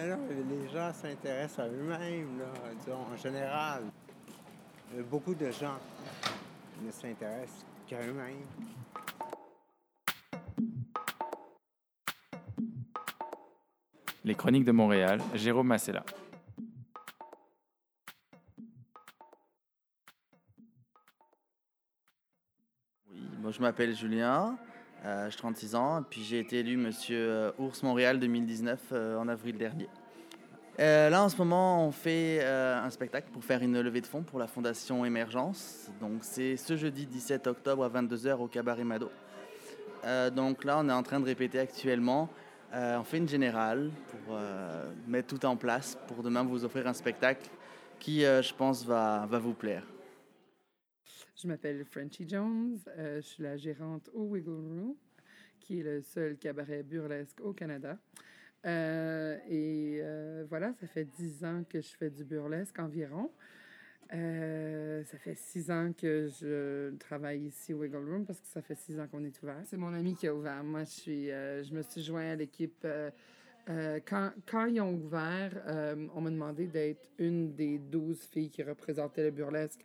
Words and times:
Mais 0.00 0.08
non, 0.08 0.18
les 0.48 0.68
gens 0.70 0.92
s'intéressent 0.94 1.58
à 1.58 1.68
eux-mêmes, 1.68 2.38
là, 2.38 2.46
disons, 2.78 3.04
en 3.12 3.16
général. 3.16 3.82
Euh, 4.94 5.02
Beaucoup 5.02 5.34
de 5.34 5.50
gens 5.50 5.76
ne 6.82 6.90
s'intéressent 6.90 7.66
qu'à 7.86 8.00
eux-mêmes. 8.00 8.46
Les 14.24 14.34
Chroniques 14.34 14.64
de 14.64 14.72
Montréal, 14.72 15.20
Jérôme 15.34 15.66
Massella. 15.66 16.04
Oui, 23.10 23.20
moi 23.40 23.50
je 23.50 23.60
m'appelle 23.60 23.94
Julien, 23.94 24.56
j'ai 25.04 25.36
36 25.36 25.74
ans, 25.74 26.04
puis 26.08 26.22
j'ai 26.22 26.40
été 26.40 26.58
élu 26.58 26.76
Monsieur 26.76 27.18
euh, 27.18 27.52
Ours 27.58 27.82
Montréal 27.82 28.18
2019 28.20 28.80
euh, 28.92 29.16
en 29.16 29.28
avril 29.28 29.56
dernier. 29.56 29.88
Euh, 30.78 31.10
là 31.10 31.22
en 31.22 31.28
ce 31.28 31.36
moment 31.36 31.86
on 31.86 31.92
fait 31.92 32.38
euh, 32.40 32.82
un 32.82 32.88
spectacle 32.90 33.28
pour 33.32 33.44
faire 33.44 33.60
une 33.60 33.80
levée 33.80 34.00
de 34.00 34.06
fonds 34.06 34.22
pour 34.22 34.38
la 34.38 34.46
Fondation 34.46 35.04
Émergence. 35.04 35.90
Donc 36.00 36.20
c'est 36.22 36.56
ce 36.56 36.76
jeudi 36.76 37.06
17 37.06 37.46
octobre 37.48 37.84
à 37.84 37.88
22h 37.88 38.38
au 38.38 38.46
Cabaret 38.46 38.84
Mado. 38.84 39.10
Euh, 40.04 40.30
donc 40.30 40.64
là 40.64 40.78
on 40.78 40.88
est 40.88 40.92
en 40.92 41.02
train 41.02 41.20
de 41.20 41.26
répéter 41.26 41.58
actuellement. 41.58 42.28
Euh, 42.72 42.98
on 42.98 43.04
fait 43.04 43.18
une 43.18 43.28
générale 43.28 43.90
pour 44.08 44.36
euh, 44.36 44.90
mettre 45.08 45.36
tout 45.36 45.44
en 45.44 45.56
place 45.56 45.98
pour 46.06 46.22
demain 46.22 46.44
vous 46.44 46.64
offrir 46.64 46.86
un 46.86 46.94
spectacle 46.94 47.50
qui 47.98 48.24
euh, 48.24 48.40
je 48.42 48.54
pense 48.54 48.84
va, 48.86 49.26
va 49.28 49.38
vous 49.38 49.54
plaire. 49.54 49.82
Je 51.40 51.48
m'appelle 51.48 51.84
Frenchie 51.86 52.28
Jones. 52.28 52.76
euh, 52.98 53.16
je 53.22 53.26
suis 53.26 53.42
la 53.42 53.56
gérante 53.56 54.10
au 54.12 54.24
Wiggle 54.24 54.50
Room, 54.50 54.94
qui 55.58 55.80
est 55.80 55.82
le 55.82 56.02
seul 56.02 56.36
cabaret 56.36 56.82
burlesque 56.82 57.40
au 57.40 57.54
Canada. 57.54 57.96
Euh, 58.66 59.38
et 59.48 60.00
euh, 60.02 60.44
voilà, 60.50 60.74
ça 60.74 60.86
fait 60.86 61.06
dix 61.18 61.42
ans 61.42 61.64
que 61.66 61.80
je 61.80 61.96
fais 61.96 62.10
du 62.10 62.24
burlesque 62.24 62.78
environ. 62.78 63.30
Ça 64.10 65.18
fait 65.18 65.34
six 65.34 65.70
ans 65.70 65.94
que 65.96 66.28
je 66.28 66.94
travaille 66.96 67.46
ici 67.46 67.72
au 67.72 67.78
Wiggle 67.78 68.10
Room 68.10 68.26
parce 68.26 68.40
que 68.40 68.48
ça 68.48 68.60
fait 68.60 68.74
six 68.74 69.00
ans 69.00 69.06
qu'on 69.06 69.24
est 69.24 69.42
ouvert. 69.42 69.62
C'est 69.64 69.78
mon 69.78 69.94
ami 69.94 70.14
qui 70.14 70.26
a 70.26 70.34
ouvert. 70.34 70.62
Moi, 70.62 70.82
je, 70.84 71.72
me 71.72 71.80
suis 71.82 72.02
joint 72.02 72.32
à 72.32 72.36
l'équipe. 72.36 72.86
quand, 73.66 74.66
ils 74.66 74.80
ont 74.80 74.92
ouvert, 74.92 75.52
on 76.14 76.20
m'a 76.20 76.30
demandé 76.30 76.66
d'être 76.66 77.08
une 77.18 77.54
des 77.54 77.78
douze 77.78 78.20
filles 78.30 78.50
qui 78.50 78.62
représentaient 78.62 79.24
le 79.24 79.30
burlesque 79.30 79.80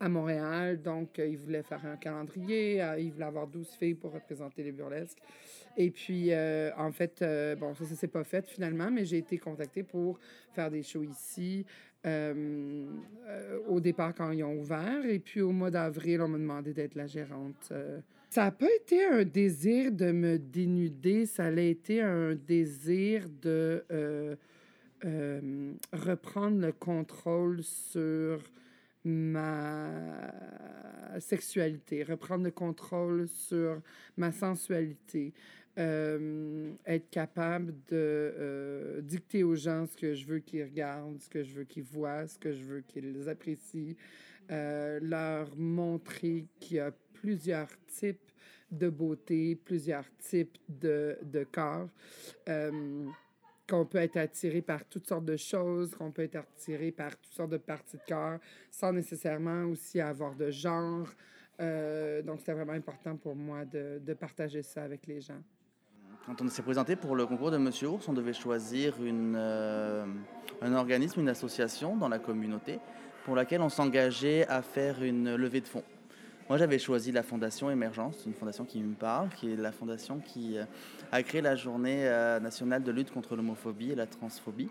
à 0.00 0.08
Montréal. 0.08 0.80
Donc, 0.82 1.18
euh, 1.18 1.26
ils 1.26 1.36
voulaient 1.36 1.62
faire 1.62 1.84
un 1.84 1.96
calendrier. 1.96 2.82
euh, 2.82 2.98
ils 2.98 3.12
voulaient 3.12 3.26
avoir 3.26 3.46
12 3.46 3.68
filles 3.78 3.94
pour 3.94 4.12
représenter 4.12 4.62
les 4.62 4.72
burlesques. 4.72 5.18
Et 5.76 5.90
puis, 5.90 6.32
euh, 6.32 6.70
en 6.76 6.90
fait, 6.90 7.24
bon, 7.58 7.74
ça, 7.74 7.84
ça 7.84 7.94
s'est 7.94 8.08
pas 8.08 8.24
fait 8.24 8.46
finalement, 8.46 8.90
mais 8.90 9.04
j'ai 9.04 9.18
été 9.18 9.38
contactée 9.38 9.82
pour 9.82 10.18
faire 10.52 10.70
des 10.70 10.82
shows 10.82 11.04
ici. 11.04 11.64
au 13.68 13.80
départ, 13.80 14.14
quand 14.14 14.30
ils 14.32 14.42
ont 14.42 14.58
ouvert. 14.58 15.04
Et 15.04 15.18
puis, 15.18 15.40
au 15.40 15.52
mois 15.52 15.70
d'avril, 15.70 16.20
on 16.22 16.28
m'a 16.28 16.38
demandé 16.38 16.72
d'être 16.72 16.94
la 16.94 17.06
gérante. 17.06 17.72
Ça 18.30 18.44
n'a 18.44 18.50
pas 18.50 18.66
été 18.82 19.04
un 19.04 19.24
désir 19.24 19.92
de 19.92 20.10
me 20.10 20.38
dénuder, 20.38 21.26
ça 21.26 21.44
a 21.44 21.60
été 21.60 22.02
un 22.02 22.34
désir 22.34 23.28
de 23.40 23.84
reprendre 25.92 26.60
le 26.60 26.72
contrôle 26.72 27.62
sur 27.62 28.42
ma 29.04 30.32
sexualité, 31.20 32.02
reprendre 32.02 32.44
le 32.44 32.50
contrôle 32.50 33.28
sur 33.28 33.80
ma 34.16 34.32
sensualité, 34.32 35.32
euh, 35.78 36.72
être 36.86 37.08
capable 37.10 37.72
de 37.88 37.92
euh, 37.92 39.00
dicter 39.00 39.44
aux 39.44 39.54
gens 39.54 39.86
ce 39.86 39.96
que 39.96 40.14
je 40.14 40.26
veux 40.26 40.40
qu'ils 40.40 40.64
regardent, 40.64 41.20
ce 41.20 41.28
que 41.28 41.44
je 41.44 41.54
veux 41.54 41.64
qu'ils 41.64 41.84
voient, 41.84 42.26
ce 42.26 42.38
que 42.38 42.52
je 42.52 42.64
veux 42.64 42.80
qu'ils 42.80 43.28
apprécient, 43.28 43.94
euh, 44.50 44.98
leur 45.00 45.56
montrer 45.56 46.46
qu'il 46.58 46.78
y 46.78 46.80
a 46.80 46.90
plusieurs 47.12 47.68
types 47.86 48.32
de 48.70 48.88
beauté, 48.88 49.54
plusieurs 49.54 50.04
types 50.18 50.58
de, 50.68 51.16
de 51.22 51.44
corps. 51.44 51.88
Qu'on 53.68 53.84
peut 53.84 53.98
être 53.98 54.16
attiré 54.16 54.62
par 54.62 54.84
toutes 54.84 55.06
sortes 55.06 55.26
de 55.26 55.36
choses, 55.36 55.94
qu'on 55.94 56.10
peut 56.10 56.22
être 56.22 56.36
attiré 56.36 56.90
par 56.90 57.16
toutes 57.18 57.34
sortes 57.34 57.50
de 57.50 57.58
parties 57.58 57.96
de 57.98 58.02
corps, 58.08 58.38
sans 58.70 58.92
nécessairement 58.92 59.64
aussi 59.64 60.00
avoir 60.00 60.34
de 60.34 60.50
genre. 60.50 61.06
Euh, 61.60 62.22
donc, 62.22 62.38
c'était 62.40 62.54
vraiment 62.54 62.72
important 62.72 63.16
pour 63.16 63.36
moi 63.36 63.64
de, 63.64 64.00
de 64.04 64.14
partager 64.14 64.62
ça 64.62 64.84
avec 64.84 65.06
les 65.06 65.20
gens. 65.20 65.42
Quand 66.26 66.40
on 66.42 66.48
s'est 66.48 66.62
présenté 66.62 66.94
pour 66.94 67.16
le 67.16 67.26
concours 67.26 67.50
de 67.50 67.56
Monsieur 67.56 67.88
Ours, 67.88 68.06
on 68.08 68.12
devait 68.12 68.32
choisir 68.32 69.02
une, 69.02 69.34
euh, 69.36 70.04
un 70.60 70.74
organisme, 70.74 71.20
une 71.20 71.28
association 71.28 71.96
dans 71.96 72.08
la 72.08 72.18
communauté 72.18 72.78
pour 73.24 73.34
laquelle 73.34 73.62
on 73.62 73.68
s'engageait 73.68 74.46
à 74.46 74.62
faire 74.62 75.02
une 75.02 75.36
levée 75.36 75.60
de 75.60 75.68
fonds. 75.68 75.84
Moi, 76.48 76.56
j'avais 76.56 76.78
choisi 76.78 77.12
la 77.12 77.22
Fondation 77.22 77.70
Émergence, 77.70 78.24
une 78.24 78.32
fondation 78.32 78.64
qui 78.64 78.80
me 78.80 78.94
parle, 78.94 79.28
qui 79.36 79.52
est 79.52 79.56
la 79.56 79.70
fondation 79.70 80.18
qui 80.18 80.56
euh, 80.56 80.64
a 81.12 81.22
créé 81.22 81.42
la 81.42 81.56
journée 81.56 82.08
euh, 82.08 82.40
nationale 82.40 82.82
de 82.82 82.90
lutte 82.90 83.12
contre 83.12 83.36
l'homophobie 83.36 83.90
et 83.90 83.94
la 83.94 84.06
transphobie. 84.06 84.70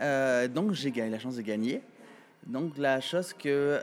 Euh, 0.00 0.48
donc, 0.48 0.72
j'ai 0.72 0.90
gagné 0.90 1.10
la 1.10 1.20
chance 1.20 1.36
de 1.36 1.42
gagner. 1.42 1.80
Donc, 2.44 2.76
la 2.76 3.00
chose 3.00 3.32
que 3.32 3.78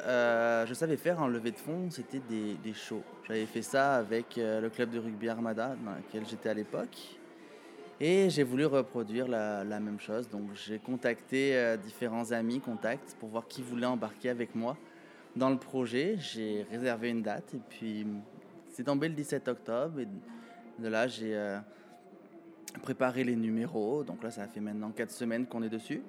je 0.67 0.73
savais 0.73 0.97
faire 0.97 1.21
en 1.21 1.29
levée 1.29 1.51
de 1.51 1.57
fonds, 1.57 1.89
c'était 1.91 2.19
des, 2.29 2.55
des 2.55 2.73
shows. 2.73 3.03
J'avais 3.25 3.45
fait 3.45 3.61
ça 3.61 3.95
avec 3.95 4.35
le 4.35 4.67
club 4.67 4.89
de 4.89 4.99
rugby 4.99 5.29
Armada, 5.29 5.77
dans 5.85 5.91
lequel 5.91 6.27
j'étais 6.29 6.49
à 6.49 6.53
l'époque. 6.53 7.17
Et 8.01 8.29
j'ai 8.29 8.43
voulu 8.43 8.65
reproduire 8.65 9.29
la, 9.29 9.63
même 9.63 10.01
chose. 10.01 10.27
Donc, 10.27 10.49
j'ai 10.55 10.77
contacté 10.77 11.77
différents 11.81 12.33
amis, 12.33 12.59
contacts, 12.59 13.15
pour 13.17 13.29
voir 13.29 13.47
qui 13.47 13.61
voulait 13.61 13.85
embarquer 13.85 14.29
avec 14.29 14.53
moi 14.55 14.75
dans 15.35 15.49
le 15.49 15.57
projet. 15.57 16.15
J'ai 16.19 16.65
réservé 16.69 17.09
une 17.09 17.21
date 17.21 17.53
et 17.53 17.61
puis 17.69 18.05
c'est 18.69 18.83
tombé 18.83 19.07
le 19.07 19.15
17 19.15 19.47
octobre. 19.47 19.99
De 20.79 20.87
là, 20.87 21.07
j'ai 21.07 21.35
euh, 21.35 21.59
préparé 22.81 23.23
les 23.23 23.35
numéros. 23.35 24.03
Donc 24.03 24.23
là, 24.23 24.31
ça 24.31 24.47
fait 24.47 24.59
maintenant 24.59 24.91
4 24.91 25.11
semaines 25.11 25.45
qu'on 25.45 25.63
est 25.63 25.69
dessus 25.69 26.01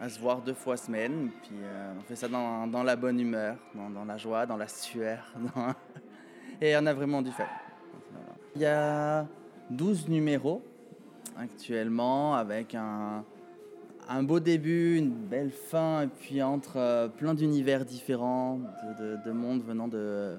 à 0.00 0.08
se 0.08 0.18
voir 0.18 0.42
deux 0.42 0.54
fois 0.54 0.76
semaine. 0.76 1.30
Puis 1.42 1.56
euh, 1.62 1.92
on 1.98 2.02
fait 2.02 2.16
ça 2.16 2.28
dans, 2.28 2.82
la 2.82 2.96
bonne 2.96 3.20
humeur, 3.20 3.56
dans, 3.74 4.04
la 4.04 4.16
joie, 4.16 4.46
dans 4.46 4.56
la 4.56 4.68
sueur. 4.68 5.32
Et 6.60 6.76
on 6.76 6.86
a 6.86 6.92
vraiment 6.92 7.22
du. 7.22 7.30
Voilà. 7.30 7.50
Il 8.54 8.62
y 8.62 8.66
a 8.66 9.26
12 9.70 10.08
numéros 10.08 10.62
actuellement 11.36 12.34
avec 12.34 12.74
un, 12.74 13.24
un 14.08 14.22
beau 14.22 14.40
début, 14.40 14.96
une 14.96 15.10
belle 15.10 15.50
fin, 15.50 16.02
et 16.02 16.08
puis 16.08 16.42
entre 16.42 16.76
euh, 16.76 17.08
plein 17.08 17.34
d'univers 17.34 17.84
différents, 17.84 18.58
de, 18.58 19.16
de, 19.16 19.24
de 19.24 19.30
mondes 19.32 19.62
venant 19.62 19.88
de, 19.88 20.36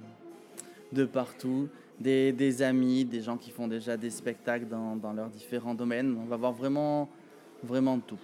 de 0.91 1.05
partout. 1.05 1.69
Des, 1.97 2.33
des 2.33 2.61
amis, 2.61 3.05
des 3.05 3.21
gens 3.21 3.37
qui 3.37 3.51
font 3.51 3.69
déjà 3.69 3.95
des 3.95 4.09
spectacles 4.09 4.67
dans, 4.67 4.97
dans 4.97 5.13
leurs 5.13 5.29
différents 5.29 5.73
domaines. 5.73 6.17
On 6.21 6.25
va 6.25 6.35
voir 6.35 6.51
vraiment, 6.51 7.09
vraiment 7.63 7.97
tout. 7.99 8.19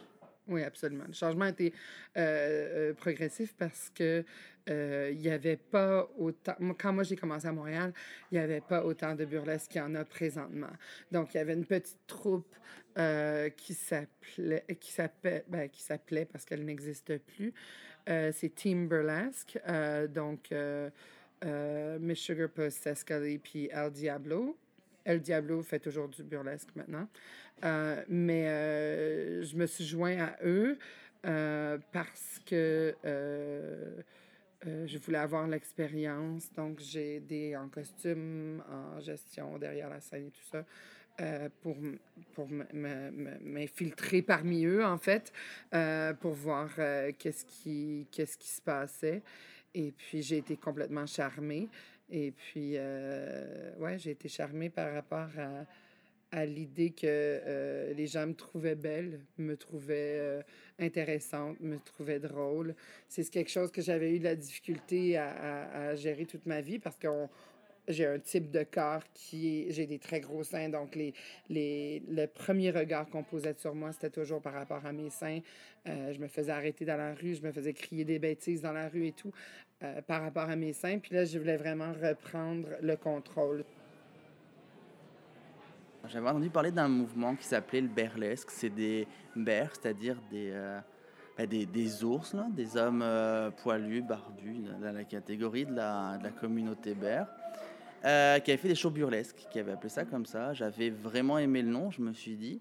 Oui, 0.49 0.61
absolument. 0.63 1.05
Le 1.07 1.13
changement 1.13 1.45
a 1.45 1.49
été 1.51 1.71
euh, 2.17 2.89
euh, 2.89 2.93
progressif 2.93 3.53
parce 3.57 3.89
que 3.95 4.25
euh, 4.69 5.09
il 5.11 5.19
n'y 5.19 5.29
avait 5.29 5.57
pas 5.57 6.07
autant. 6.17 6.55
Quand 6.77 6.93
moi 6.93 7.03
j'ai 7.03 7.15
commencé 7.15 7.47
à 7.47 7.51
Montréal, 7.51 7.93
il 8.31 8.37
n'y 8.37 8.43
avait 8.43 8.61
pas 8.61 8.83
autant 8.85 9.15
de 9.15 9.25
burlesque 9.25 9.71
qu'il 9.71 9.81
y 9.81 9.83
en 9.83 9.95
a 9.95 10.05
présentement. 10.05 10.69
Donc, 11.11 11.33
il 11.33 11.37
y 11.37 11.39
avait 11.39 11.53
une 11.53 11.65
petite 11.65 11.99
troupe 12.05 12.55
euh, 12.97 13.49
ben, 13.49 13.51
qui 13.55 13.73
s'appelait 15.81 16.25
parce 16.25 16.45
qu'elle 16.45 16.63
n'existe 16.65 17.17
plus. 17.19 17.53
Euh, 18.09 18.31
c'est 18.35 18.53
Team 18.53 18.87
Burlesque. 18.87 19.59
Donc, 20.09 20.53
Miss 21.99 22.19
Sugar 22.19 22.49
Puss, 22.49 22.87
Scully, 22.93 23.39
puis 23.39 23.69
El 23.71 23.91
Diablo. 23.91 24.57
El 25.03 25.21
Diablo 25.21 25.63
fait 25.63 25.79
toujours 25.79 26.07
du 26.07 26.23
burlesque 26.23 26.69
maintenant. 26.75 27.07
Mais 28.07 28.45
je 29.43 29.55
me 29.55 29.65
suis 29.65 29.85
joint 29.85 30.17
à 30.19 30.37
eux 30.43 30.77
parce 31.23 32.39
que 32.45 32.95
euh, 34.65 34.87
je 34.87 34.97
voulais 34.99 35.17
avoir 35.17 35.47
l'expérience. 35.47 36.51
Donc, 36.53 36.79
j'ai 36.79 37.15
aidé 37.15 37.55
en 37.55 37.67
costume, 37.69 38.63
en 38.69 38.99
gestion 38.99 39.57
derrière 39.57 39.89
la 39.89 39.99
scène 40.01 40.27
et 40.27 40.31
tout 40.31 40.47
ça. 40.51 40.65
euh, 41.19 41.49
pour 41.61 41.77
pour 42.33 42.47
m'infiltrer 42.49 44.21
parmi 44.21 44.65
eux, 44.65 44.85
en 44.85 44.97
fait, 44.97 45.31
euh, 45.73 46.13
pour 46.13 46.33
voir 46.33 46.69
euh, 46.79 47.11
qu'est-ce 47.17 47.45
qui, 47.45 48.07
qu'est-ce 48.11 48.37
qui 48.37 48.47
se 48.47 48.61
passait. 48.61 49.21
Et 49.73 49.91
puis, 49.91 50.21
j'ai 50.21 50.37
été 50.37 50.55
complètement 50.57 51.05
charmée. 51.05 51.69
Et 52.09 52.31
puis, 52.31 52.75
ouais, 53.79 53.97
j'ai 53.97 54.11
été 54.11 54.27
charmée 54.27 54.69
par 54.69 54.93
rapport 54.93 55.29
à, 55.37 55.65
à 56.37 56.45
l'idée 56.45 56.89
que 56.91 57.93
les 57.95 58.07
gens 58.07 58.27
me 58.27 58.33
trouvaient 58.33 58.75
belle, 58.75 59.21
me 59.37 59.55
trouvaient 59.55 60.43
intéressante, 60.81 61.59
me 61.59 61.77
trouvaient 61.79 62.19
drôle. 62.19 62.75
C'est 63.07 63.29
quelque 63.29 63.51
chose 63.51 63.71
que 63.71 63.81
j'avais 63.81 64.15
eu 64.15 64.19
de 64.19 64.25
la 64.25 64.35
difficulté 64.35 65.17
à, 65.17 65.95
gérer 65.95 66.25
toute 66.25 66.45
ma 66.45 66.61
vie 66.61 66.79
parce 66.79 66.97
qu'on 66.97 67.29
j'ai 67.87 68.05
un 68.05 68.19
type 68.19 68.51
de 68.51 68.63
corps 68.63 69.03
qui 69.13 69.67
est. 69.67 69.71
J'ai 69.71 69.87
des 69.87 69.97
très 69.99 70.19
gros 70.19 70.43
seins, 70.43 70.69
donc 70.69 70.95
les, 70.95 71.13
les, 71.49 72.01
le 72.07 72.27
premier 72.27 72.69
regard 72.69 73.09
qu'on 73.09 73.23
posait 73.23 73.55
sur 73.57 73.73
moi, 73.73 73.91
c'était 73.91 74.11
toujours 74.11 74.41
par 74.41 74.53
rapport 74.53 74.85
à 74.85 74.93
mes 74.93 75.09
seins. 75.09 75.39
Euh, 75.87 76.13
je 76.13 76.19
me 76.19 76.27
faisais 76.27 76.51
arrêter 76.51 76.85
dans 76.85 76.97
la 76.97 77.13
rue, 77.13 77.35
je 77.35 77.41
me 77.41 77.51
faisais 77.51 77.73
crier 77.73 78.05
des 78.05 78.19
bêtises 78.19 78.61
dans 78.61 78.71
la 78.71 78.87
rue 78.87 79.07
et 79.07 79.11
tout, 79.11 79.31
euh, 79.83 80.01
par 80.03 80.21
rapport 80.21 80.49
à 80.49 80.55
mes 80.55 80.73
seins. 80.73 80.99
Puis 80.99 81.13
là, 81.15 81.25
je 81.25 81.39
voulais 81.39 81.57
vraiment 81.57 81.91
reprendre 81.91 82.67
le 82.81 82.95
contrôle. 82.95 83.65
J'avais 86.07 86.29
entendu 86.29 86.49
parler 86.49 86.71
d'un 86.71 86.87
mouvement 86.87 87.35
qui 87.35 87.45
s'appelait 87.45 87.81
le 87.81 87.87
burlesque. 87.87 88.49
C'est 88.51 88.69
des 88.69 89.07
bears, 89.35 89.69
c'est-à-dire 89.73 90.17
des, 90.29 90.51
euh, 90.51 90.79
ben 91.37 91.47
des, 91.47 91.65
des, 91.65 92.03
ours, 92.03 92.33
là, 92.33 92.47
des 92.51 92.75
hommes 92.75 93.05
poilus, 93.61 94.01
barbus, 94.01 94.63
dans 94.81 94.91
la 94.91 95.03
catégorie 95.03 95.65
de 95.65 95.75
la, 95.75 96.17
communauté 96.39 96.93
bear. 96.93 97.27
Euh, 98.03 98.39
qui 98.39 98.49
avait 98.49 98.57
fait 98.57 98.67
des 98.67 98.75
shows 98.75 98.89
burlesques, 98.89 99.47
qui 99.51 99.59
avait 99.59 99.73
appelé 99.73 99.89
ça 99.89 100.05
comme 100.05 100.25
ça. 100.25 100.53
J'avais 100.53 100.89
vraiment 100.89 101.37
aimé 101.37 101.61
le 101.61 101.69
nom, 101.69 101.91
je 101.91 102.01
me 102.01 102.13
suis 102.13 102.35
dit, 102.35 102.59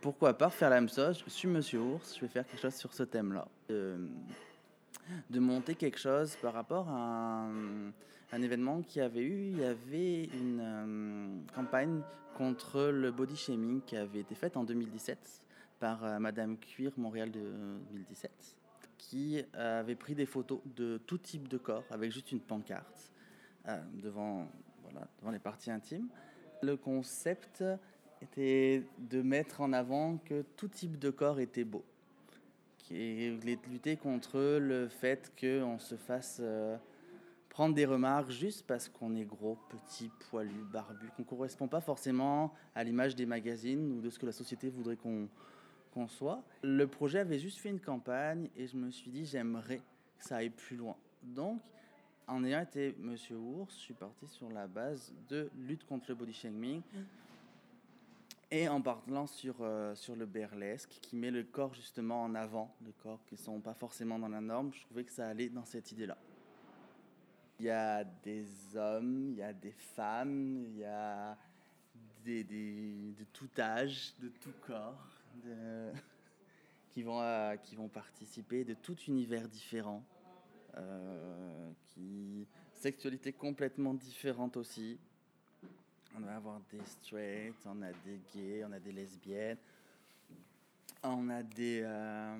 pourquoi 0.00 0.36
pas 0.36 0.50
faire 0.50 0.70
la 0.70 0.80
même 0.80 0.88
chose? 0.88 1.22
Je 1.24 1.30
suis 1.30 1.46
Monsieur 1.46 1.78
Ours, 1.78 2.16
je 2.16 2.22
vais 2.22 2.28
faire 2.28 2.44
quelque 2.44 2.60
chose 2.60 2.74
sur 2.74 2.92
ce 2.92 3.04
thème-là. 3.04 3.46
de 3.68 5.38
monter 5.38 5.76
quelque 5.76 5.98
chose 5.98 6.36
par 6.42 6.54
rapport 6.54 6.88
à 6.88 7.46
événement 8.42 8.82
qui 8.82 9.00
avait 9.00 9.22
eu, 9.22 9.50
il 9.50 9.58
y 9.58 9.64
avait 9.64 10.24
une 10.24 10.60
euh, 10.60 11.54
campagne 11.54 12.02
contre 12.36 12.82
le 12.84 13.10
body 13.10 13.36
shaming 13.36 13.80
qui 13.82 13.96
avait 13.96 14.20
été 14.20 14.34
faite 14.34 14.56
en 14.56 14.64
2017 14.64 15.42
par 15.78 16.04
euh, 16.04 16.18
Madame 16.18 16.56
Cuir 16.58 16.92
Montréal 16.96 17.30
de 17.30 17.40
2017, 17.90 18.30
qui 18.98 19.42
avait 19.54 19.96
pris 19.96 20.14
des 20.14 20.26
photos 20.26 20.60
de 20.76 20.98
tout 20.98 21.18
type 21.18 21.48
de 21.48 21.58
corps 21.58 21.84
avec 21.90 22.12
juste 22.12 22.32
une 22.32 22.40
pancarte 22.40 23.10
devant 23.94 24.46
devant 25.20 25.30
les 25.30 25.38
parties 25.38 25.70
intimes. 25.70 26.08
Le 26.62 26.76
concept 26.76 27.64
était 28.22 28.84
de 28.98 29.22
mettre 29.22 29.60
en 29.60 29.72
avant 29.72 30.18
que 30.18 30.42
tout 30.56 30.68
type 30.68 30.98
de 30.98 31.10
corps 31.10 31.40
était 31.40 31.64
beau. 31.64 31.84
Et 32.92 33.30
lutter 33.70 33.96
contre 33.96 34.58
le 34.58 34.88
fait 34.88 35.32
qu'on 35.40 35.78
se 35.78 35.94
fasse 35.94 36.38
euh, 36.40 36.76
prendre 37.50 37.74
des 37.74 37.84
remarques 37.84 38.30
juste 38.30 38.66
parce 38.66 38.88
qu'on 38.88 39.14
est 39.14 39.24
gros, 39.24 39.58
petit, 39.68 40.10
poilu, 40.30 40.64
barbu, 40.72 41.08
qu'on 41.16 41.22
ne 41.22 41.26
correspond 41.26 41.68
pas 41.68 41.82
forcément 41.82 42.54
à 42.74 42.82
l'image 42.82 43.14
des 43.14 43.26
magazines 43.26 43.92
ou 43.92 44.00
de 44.00 44.08
ce 44.08 44.18
que 44.18 44.24
la 44.24 44.32
société 44.32 44.70
voudrait 44.70 44.96
qu'on 44.96 45.28
qu'on 45.92 46.06
soit. 46.06 46.42
Le 46.62 46.86
projet 46.86 47.18
avait 47.18 47.40
juste 47.40 47.58
fait 47.58 47.68
une 47.68 47.80
campagne 47.80 48.48
et 48.56 48.68
je 48.68 48.76
me 48.76 48.90
suis 48.90 49.10
dit 49.10 49.26
j'aimerais 49.26 49.78
que 50.18 50.24
ça 50.24 50.36
aille 50.36 50.50
plus 50.50 50.76
loin. 50.76 50.96
Donc 51.22 51.60
en 52.28 52.44
ayant 52.44 52.60
été 52.60 52.94
Monsieur 52.98 53.36
Ours, 53.36 53.74
je 53.74 53.80
suis 53.80 53.94
parti 53.94 54.26
sur 54.28 54.48
la 54.50 54.68
base 54.68 55.12
de 55.28 55.50
lutte 55.58 55.84
contre 55.84 56.06
le 56.08 56.14
body 56.14 56.32
shaming. 56.32 56.80
Mm. 56.80 56.98
Et 58.52 58.68
en 58.68 58.80
parlant 58.80 59.26
sur, 59.26 59.56
euh, 59.60 59.94
sur 59.94 60.16
le 60.16 60.26
burlesque, 60.26 60.90
qui 61.02 61.16
met 61.16 61.30
le 61.30 61.44
corps 61.44 61.74
justement 61.74 62.22
en 62.22 62.34
avant, 62.34 62.74
le 62.84 62.92
corps 63.02 63.20
qui 63.26 63.34
ne 63.34 63.40
sont 63.40 63.60
pas 63.60 63.74
forcément 63.74 64.18
dans 64.18 64.28
la 64.28 64.40
norme, 64.40 64.72
je 64.72 64.82
trouvais 64.82 65.04
que 65.04 65.12
ça 65.12 65.28
allait 65.28 65.48
dans 65.48 65.64
cette 65.64 65.92
idée-là. 65.92 66.16
Il 67.60 67.66
y 67.66 67.70
a 67.70 68.04
des 68.04 68.46
hommes, 68.74 69.32
il 69.32 69.36
y 69.36 69.42
a 69.42 69.52
des 69.52 69.72
femmes, 69.72 70.64
il 70.64 70.78
y 70.78 70.84
a 70.86 71.36
des, 72.24 72.42
des, 72.42 73.12
de 73.18 73.24
tout 73.34 73.50
âge, 73.58 74.14
de 74.18 74.28
tout 74.28 74.54
corps, 74.66 75.06
qui, 76.90 77.02
vont, 77.02 77.20
euh, 77.20 77.56
qui 77.56 77.76
vont 77.76 77.88
participer, 77.88 78.64
de 78.64 78.72
tout 78.72 78.96
univers 79.08 79.46
différent. 79.46 80.02
Euh, 80.78 81.70
qui 81.88 82.46
sexualité 82.72 83.34
complètement 83.34 83.92
différente 83.92 84.56
aussi. 84.56 84.98
On 86.16 86.20
va 86.20 86.36
avoir 86.36 86.62
des 86.72 86.82
straight, 86.86 87.54
on 87.66 87.82
a 87.82 87.92
des 87.92 88.20
gays, 88.34 88.64
on 88.64 88.72
a 88.72 88.80
des 88.80 88.92
lesbiennes, 88.92 89.58
on 91.02 91.28
a 91.28 91.42
des, 91.42 91.82
euh, 91.84 92.38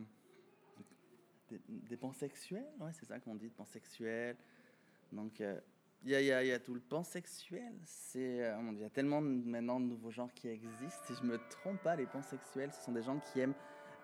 des, 1.69 1.97
pansexuels, 1.99 2.73
ouais, 2.81 2.93
c'est 2.95 3.05
ça 3.05 3.19
qu'on 3.21 3.35
dit, 3.35 3.51
pansexuels. 3.51 4.37
Donc, 5.13 5.41
euh, 5.41 5.59
il 6.03 6.13
y, 6.13 6.33
a, 6.33 6.59
tout 6.59 6.75
le 6.75 6.81
pansexuel. 6.81 7.75
C'est, 7.85 8.43
il 8.73 8.79
y 8.79 8.85
a 8.85 8.91
tellement 8.91 9.21
maintenant 9.21 9.81
de 9.81 9.87
nouveaux 9.87 10.11
genres 10.11 10.33
qui 10.35 10.49
existent. 10.49 11.03
Si 11.07 11.15
je 11.15 11.27
me 11.27 11.39
trompe 11.51 11.83
pas, 11.83 11.95
les 11.95 12.07
pansexuels, 12.07 12.73
ce 12.73 12.85
sont 12.85 12.93
des 12.93 13.03
gens 13.03 13.19
qui 13.19 13.41
aiment 13.41 13.55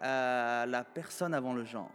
la 0.00 0.84
personne 0.92 1.32
avant 1.32 1.54
le 1.54 1.64
genre. 1.64 1.90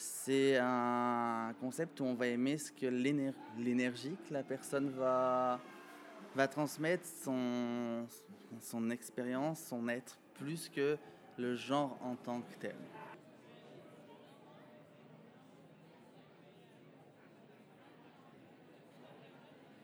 C'est 0.00 0.56
un 0.56 1.52
concept 1.60 2.00
où 2.00 2.04
on 2.04 2.14
va 2.14 2.28
aimer 2.28 2.56
ce 2.56 2.70
que 2.70 2.86
l'énergie 2.86 4.16
que 4.28 4.32
la 4.32 4.44
personne 4.44 4.90
va, 4.90 5.60
va 6.36 6.46
transmettre, 6.46 7.04
son, 7.04 8.06
son 8.60 8.90
expérience, 8.90 9.60
son 9.60 9.88
être, 9.88 10.16
plus 10.34 10.68
que 10.68 10.96
le 11.36 11.56
genre 11.56 11.98
en 12.02 12.14
tant 12.14 12.40
que 12.42 12.54
tel. 12.60 12.76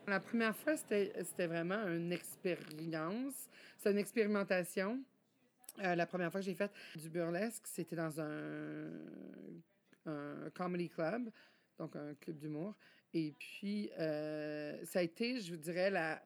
La 0.07 0.19
première 0.19 0.55
fois, 0.55 0.75
c'était 0.77 1.47
vraiment 1.47 1.87
une 1.87 2.11
expérience. 2.11 3.49
C'est 3.77 3.91
une 3.91 3.97
expérimentation. 3.97 5.01
Euh, 5.83 5.95
la 5.95 6.05
première 6.05 6.31
fois 6.31 6.41
que 6.41 6.45
j'ai 6.45 6.53
fait 6.53 6.71
du 6.95 7.09
burlesque, 7.09 7.65
c'était 7.65 7.95
dans 7.95 8.21
un 8.21 8.89
comedy 10.53 10.89
club, 10.89 11.29
donc 11.79 11.95
un 11.95 12.13
club 12.15 12.37
d'humour. 12.37 12.75
Et 13.13 13.33
puis, 13.39 13.89
euh, 13.97 14.85
ça 14.85 14.99
a 14.99 15.01
été, 15.01 15.39
je 15.39 15.51
vous 15.51 15.59
dirais, 15.59 15.89
la, 15.89 16.21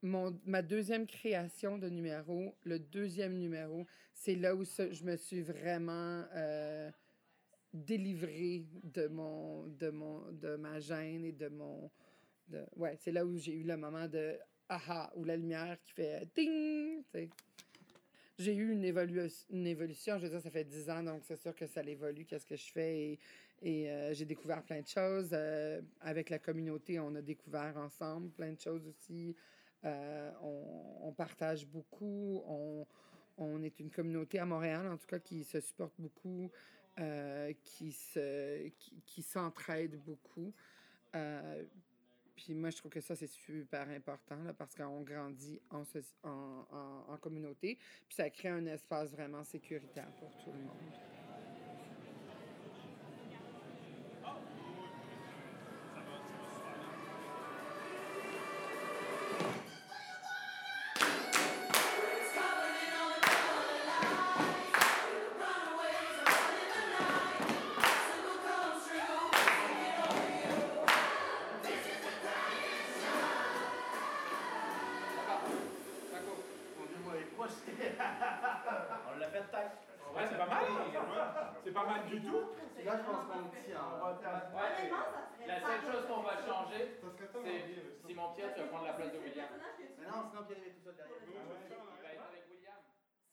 mon, 0.00 0.38
ma 0.46 0.62
deuxième 0.62 1.06
création 1.06 1.76
de 1.76 1.88
numéro, 1.88 2.54
le 2.64 2.78
deuxième 2.78 3.36
numéro, 3.38 3.86
c'est 4.12 4.36
là 4.36 4.54
où 4.54 4.64
je 4.64 5.04
me 5.04 5.16
suis 5.16 5.42
vraiment 5.42 6.24
euh, 6.34 6.90
délivrée 7.72 8.64
de, 8.84 9.08
mon, 9.08 9.66
de, 9.66 9.90
mon, 9.90 10.20
de 10.32 10.56
ma 10.56 10.78
gêne 10.78 11.24
et 11.24 11.32
de 11.32 11.48
mon... 11.48 11.90
Ouais, 12.76 12.96
c'est 13.00 13.12
là 13.12 13.24
où 13.24 13.36
j'ai 13.36 13.52
eu 13.52 13.62
le 13.62 13.76
moment 13.76 14.08
de 14.08 14.38
aha, 14.68 15.12
ou 15.16 15.24
la 15.24 15.36
lumière 15.36 15.78
qui 15.82 15.92
fait 15.92 16.28
ding, 16.34 17.02
j'ai 18.38 18.54
eu 18.54 18.72
une, 18.72 18.84
évolution. 18.84 20.18
Je 20.18 20.24
veux 20.24 20.30
dire, 20.30 20.40
ça 20.40 20.50
fait 20.50 20.64
10 20.64 20.90
ans, 20.90 21.02
donc 21.02 21.22
c'est 21.24 21.36
sûr 21.36 21.54
que 21.54 21.66
ça 21.66 21.82
évolue, 21.82 22.24
qu'est-ce 22.24 22.46
que 22.46 22.56
je 22.56 22.72
fais. 22.72 23.18
Et, 23.62 23.88
euh, 23.88 24.12
j'ai 24.12 24.24
découvert 24.24 24.62
plein 24.62 24.80
de 24.80 24.88
choses. 24.88 25.30
Euh, 25.32 25.80
avec 26.00 26.30
la 26.30 26.38
communauté, 26.38 26.98
on 26.98 27.14
a 27.14 27.22
découvert 27.22 27.76
ensemble 27.76 28.30
plein 28.30 28.52
de 28.52 28.60
choses 28.60 28.86
aussi. 28.88 29.36
Euh, 29.84 30.32
on, 30.42 31.12
partage 31.12 31.66
beaucoup. 31.66 32.42
On, 32.46 32.86
on, 33.38 33.62
est 33.62 33.78
une 33.78 33.90
communauté 33.90 34.40
à 34.40 34.46
Montréal, 34.46 34.86
en 34.88 34.96
tout 34.96 35.06
cas, 35.06 35.20
qui 35.20 35.44
se 35.44 35.60
supporte 35.60 35.94
beaucoup, 35.98 36.50
qui, 37.62 37.92
se, 37.92 38.68
qui, 38.68 39.00
qui 39.06 39.22
s'entraide 39.22 39.96
beaucoup. 40.00 40.52
Puis 42.36 42.54
moi, 42.54 42.70
je 42.70 42.76
trouve 42.78 42.90
que 42.90 43.00
ça, 43.00 43.14
c'est 43.14 43.28
super 43.28 43.88
important 43.88 44.42
là, 44.42 44.52
parce 44.52 44.74
qu'on 44.74 45.02
grandit 45.02 45.60
en, 45.70 45.82
en, 46.28 47.04
en, 47.08 47.16
communauté. 47.18 47.78
Puis 48.06 48.16
ça 48.16 48.28
crée 48.30 48.48
un 48.48 48.66
espace 48.66 49.10
vraiment 49.12 49.44
sécuritaire 49.44 50.10
pour 50.18 50.30
tout 50.38 50.50
le 50.50 50.64
monde. 50.64 51.13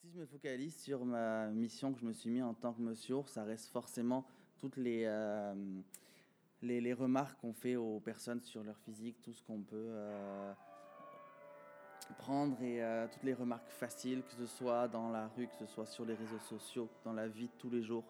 Si 0.01 0.09
je 0.09 0.17
me 0.19 0.25
focalise 0.25 0.81
sur 0.81 1.05
ma 1.05 1.47
mission 1.47 1.93
que 1.93 1.99
je 1.99 2.05
me 2.05 2.13
suis 2.13 2.29
mis 2.29 2.41
en 2.41 2.53
tant 2.53 2.73
que 2.73 2.81
monsieur 2.81 3.17
ça 3.27 3.43
reste 3.43 3.69
forcément 3.69 4.25
toutes 4.57 4.77
les, 4.77 5.03
euh, 5.05 5.53
les, 6.61 6.81
les, 6.81 6.93
remarques 6.93 7.39
qu'on 7.39 7.53
fait 7.53 7.75
aux 7.75 7.99
personnes 7.99 8.41
sur 8.41 8.63
leur 8.63 8.77
physique, 8.79 9.21
tout 9.21 9.33
ce 9.33 9.43
qu'on 9.43 9.61
peut 9.61 9.75
euh, 9.75 10.53
prendre 12.17 12.61
et 12.61 12.83
euh, 12.83 13.07
toutes 13.11 13.23
les 13.23 13.33
remarques 13.33 13.69
faciles, 13.69 14.23
que 14.23 14.33
ce 14.33 14.45
soit 14.45 14.87
dans 14.87 15.09
la 15.09 15.27
rue, 15.29 15.47
que 15.47 15.55
ce 15.55 15.65
soit 15.65 15.85
sur 15.85 16.05
les 16.05 16.13
réseaux 16.13 16.39
sociaux, 16.39 16.89
dans 17.03 17.13
la 17.13 17.27
vie 17.27 17.47
de 17.47 17.53
tous 17.57 17.69
les 17.69 17.81
jours. 17.81 18.03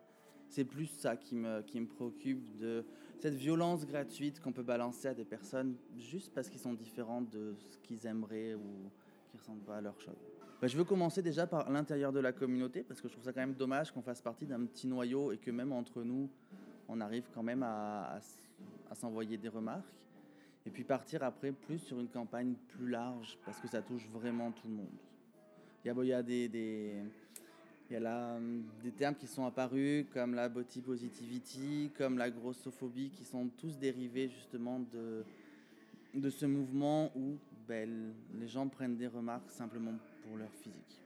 C'est 0.51 0.65
plus 0.65 0.88
ça 0.88 1.15
qui 1.15 1.34
me, 1.34 1.62
qui 1.62 1.79
me 1.79 1.88
préoccupe 1.88 2.58
de 2.58 2.84
cette 3.20 3.36
violence 3.36 3.86
gratuite 3.86 4.41
qu'on 4.41 4.51
peut 4.51 4.63
balancer 4.63 5.08
à 5.08 5.13
des 5.13 5.24
personnes 5.24 5.77
juste 5.98 6.34
parce 6.34 6.50
qu'ils 6.50 6.60
sont 6.60 6.74
différents 6.74 7.22
de 7.22 7.55
ce 7.58 7.77
qu'ils 7.77 8.05
aimeraient 8.05 8.55
ou 8.55 8.89
qui 9.29 9.38
ressemblent 9.38 9.63
pas 9.63 9.77
à 9.77 9.81
leur 9.81 9.98
chose. 10.01 10.17
Bah, 10.62 10.67
je 10.67 10.77
veux 10.77 10.84
commencer 10.84 11.22
déjà 11.22 11.48
par 11.48 11.72
l'intérieur 11.72 12.12
de 12.12 12.20
la 12.20 12.34
communauté 12.34 12.84
parce 12.84 13.00
que 13.00 13.08
je 13.08 13.13
trouve 13.13 13.24
ça 13.24 13.31
quand 13.31 13.39
même 13.39 13.53
dommage 13.53 13.93
qu'on 13.93 14.01
fasse 14.01 14.22
partie 14.22 14.46
d'un 14.46 14.65
petit 14.65 14.88
noyau 14.88 15.31
et 15.31 15.38
que 15.38 15.51
même 15.51 15.72
entre 15.72 16.03
nous, 16.03 16.29
on 16.89 17.00
arrive 17.00 17.29
quand 17.34 17.43
même 17.43 17.63
à, 17.63 18.20
à 18.89 18.96
s'envoyer 18.96 19.38
des 19.38 19.48
remarques. 19.48 19.86
Et 20.65 20.70
puis 20.70 20.84
partir 20.84 21.24
après 21.24 21.53
plus 21.53 21.79
sur 21.79 21.98
une 21.98 22.10
campagne 22.10 22.55
plus 22.67 22.89
large 22.89 23.39
parce 23.46 23.62
que 23.62 23.70
ça 23.70 23.81
touche 23.81 24.05
vraiment 24.10 24.51
tout 24.51 24.67
le 24.67 24.74
monde. 24.74 25.00
Il 25.86 25.88
y 25.88 25.91
a, 25.91 26.03
il 26.03 26.08
y 26.10 26.13
a 26.13 26.22
des 26.22 27.03
il 27.92 27.96
y 27.96 27.98
a 27.98 28.00
là, 28.00 28.40
des 28.82 28.92
termes 28.94 29.16
qui 29.16 29.28
sont 29.28 29.46
apparus 29.46 30.06
comme 30.14 30.34
la 30.34 30.48
body 30.48 30.80
positivity, 30.80 31.92
comme 31.98 32.18
la 32.18 32.30
grossophobie, 32.30 33.10
qui 33.10 33.26
sont 33.26 33.50
tous 33.58 33.78
dérivés 33.78 34.30
justement 34.30 34.80
de, 34.94 35.26
de 36.14 36.30
ce 36.30 36.46
mouvement 36.46 37.12
où 37.18 37.36
ben, 37.68 38.14
les 38.40 38.48
gens 38.48 38.70
prennent 38.70 38.96
des 38.96 39.08
remarques 39.08 39.52
simplement 39.52 39.92
pour 40.24 40.38
leur 40.38 40.50
physique. 40.54 41.02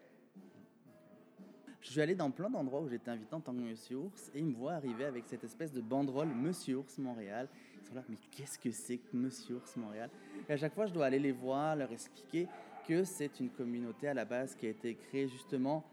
Je 1.82 1.90
suis 1.90 2.02
allé 2.02 2.14
dans 2.14 2.30
plein 2.30 2.52
d'endroits 2.52 2.82
où 2.82 2.88
j'étais 2.88 3.10
invité 3.10 3.34
en 3.34 3.42
tant 3.42 3.54
que 3.54 3.62
Monsieur 3.62 3.98
Ours 3.98 4.30
et 4.36 4.40
ils 4.40 4.46
me 4.46 4.54
voient 4.54 4.74
arriver 4.74 5.06
avec 5.06 5.26
cette 5.26 5.44
espèce 5.44 5.74
de 5.74 5.82
banderole 5.82 6.28
Monsieur 6.28 6.78
Ours 6.78 7.00
Montréal. 7.00 7.50
Ils 7.82 7.88
sont 7.88 7.96
là, 7.96 8.04
mais 8.08 8.18
qu'est-ce 8.30 8.60
que 8.60 8.70
c'est 8.70 8.98
que 8.98 9.18
Monsieur 9.18 9.56
Ours 9.56 9.76
Montréal? 9.76 10.12
Et 10.48 10.54
à 10.54 10.58
chaque 10.58 10.76
fois, 10.76 10.86
je 10.86 10.94
dois 10.94 11.08
aller 11.08 11.18
les 11.20 11.32
voir, 11.32 11.76
leur 11.76 11.92
expliquer 11.92 12.48
que 12.88 13.04
c'est 13.04 13.40
une 13.40 13.50
communauté 13.50 14.08
à 14.08 14.14
la 14.14 14.26
base 14.26 14.54
qui 14.54 14.68
a 14.68 14.70
été 14.70 14.94
créée 14.94 15.28
justement 15.28 15.84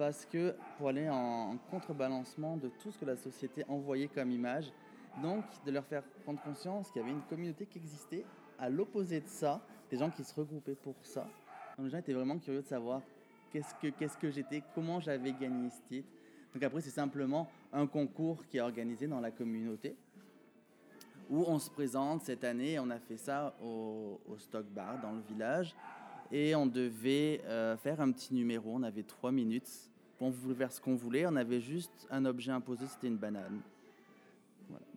parce 0.00 0.24
que 0.24 0.54
pour 0.78 0.88
aller 0.88 1.10
en, 1.10 1.58
contrebalancement 1.70 2.56
de 2.56 2.70
tout 2.82 2.90
ce 2.90 2.96
que 2.96 3.04
la 3.04 3.16
société 3.16 3.66
envoyait 3.68 4.08
comme 4.08 4.30
image, 4.30 4.72
donc 5.22 5.44
de 5.66 5.70
leur 5.70 5.84
faire 5.84 6.02
prendre 6.24 6.40
conscience 6.40 6.90
qu'il 6.90 7.02
y 7.02 7.04
avait 7.04 7.12
une 7.12 7.20
communauté 7.28 7.66
qui 7.66 7.76
existait 7.76 8.24
à 8.58 8.70
l'opposé 8.70 9.20
de 9.20 9.26
ça, 9.26 9.60
des 9.90 9.98
gens 9.98 10.08
qui 10.08 10.24
se 10.24 10.34
regroupaient 10.34 10.74
pour 10.74 10.94
ça. 11.02 11.28
Donc 11.76 11.84
les 11.84 11.90
gens 11.90 11.98
étaient 11.98 12.14
vraiment 12.14 12.38
curieux 12.38 12.62
de 12.62 12.66
savoir 12.66 13.02
qu'est-ce 13.52 14.16
que, 14.16 14.30
j'étais, 14.30 14.62
comment 14.74 15.00
j'avais 15.00 15.34
gagné 15.34 15.68
ce 15.68 15.82
titre. 15.86 16.08
Donc 16.54 16.62
après, 16.62 16.80
c'est 16.80 16.88
simplement 16.88 17.50
un 17.70 17.86
concours 17.86 18.46
qui 18.46 18.56
est 18.56 18.62
organisé 18.62 19.06
dans 19.06 19.20
la 19.20 19.30
communauté 19.30 19.96
où 21.28 21.44
on 21.46 21.58
se 21.58 21.68
présente 21.68 22.22
cette 22.22 22.44
année. 22.44 22.78
On 22.78 22.88
a 22.88 22.98
fait 22.98 23.18
ça 23.18 23.54
au, 23.62 24.18
Stock 24.38 24.64
Bar 24.64 24.98
dans 25.02 25.12
le 25.12 25.20
village 25.28 25.76
et 26.32 26.54
on 26.54 26.66
devait 26.66 27.40
euh, 27.44 27.76
faire 27.76 28.00
un 28.00 28.10
petit 28.12 28.34
numéro. 28.34 28.72
On 28.74 28.82
avait 28.82 29.02
trois 29.02 29.32
minutes 29.32 29.90
voulait 30.28 30.54
faire 30.54 30.72
ce 30.72 30.80
qu'on 30.80 30.96
voulait. 30.96 31.24
On 31.26 31.36
avait 31.36 31.60
juste 31.60 32.06
un 32.10 32.24
objet 32.26 32.52
imposé, 32.52 32.86
c'était 32.86 33.06
une 33.06 33.16
banane. 33.16 33.60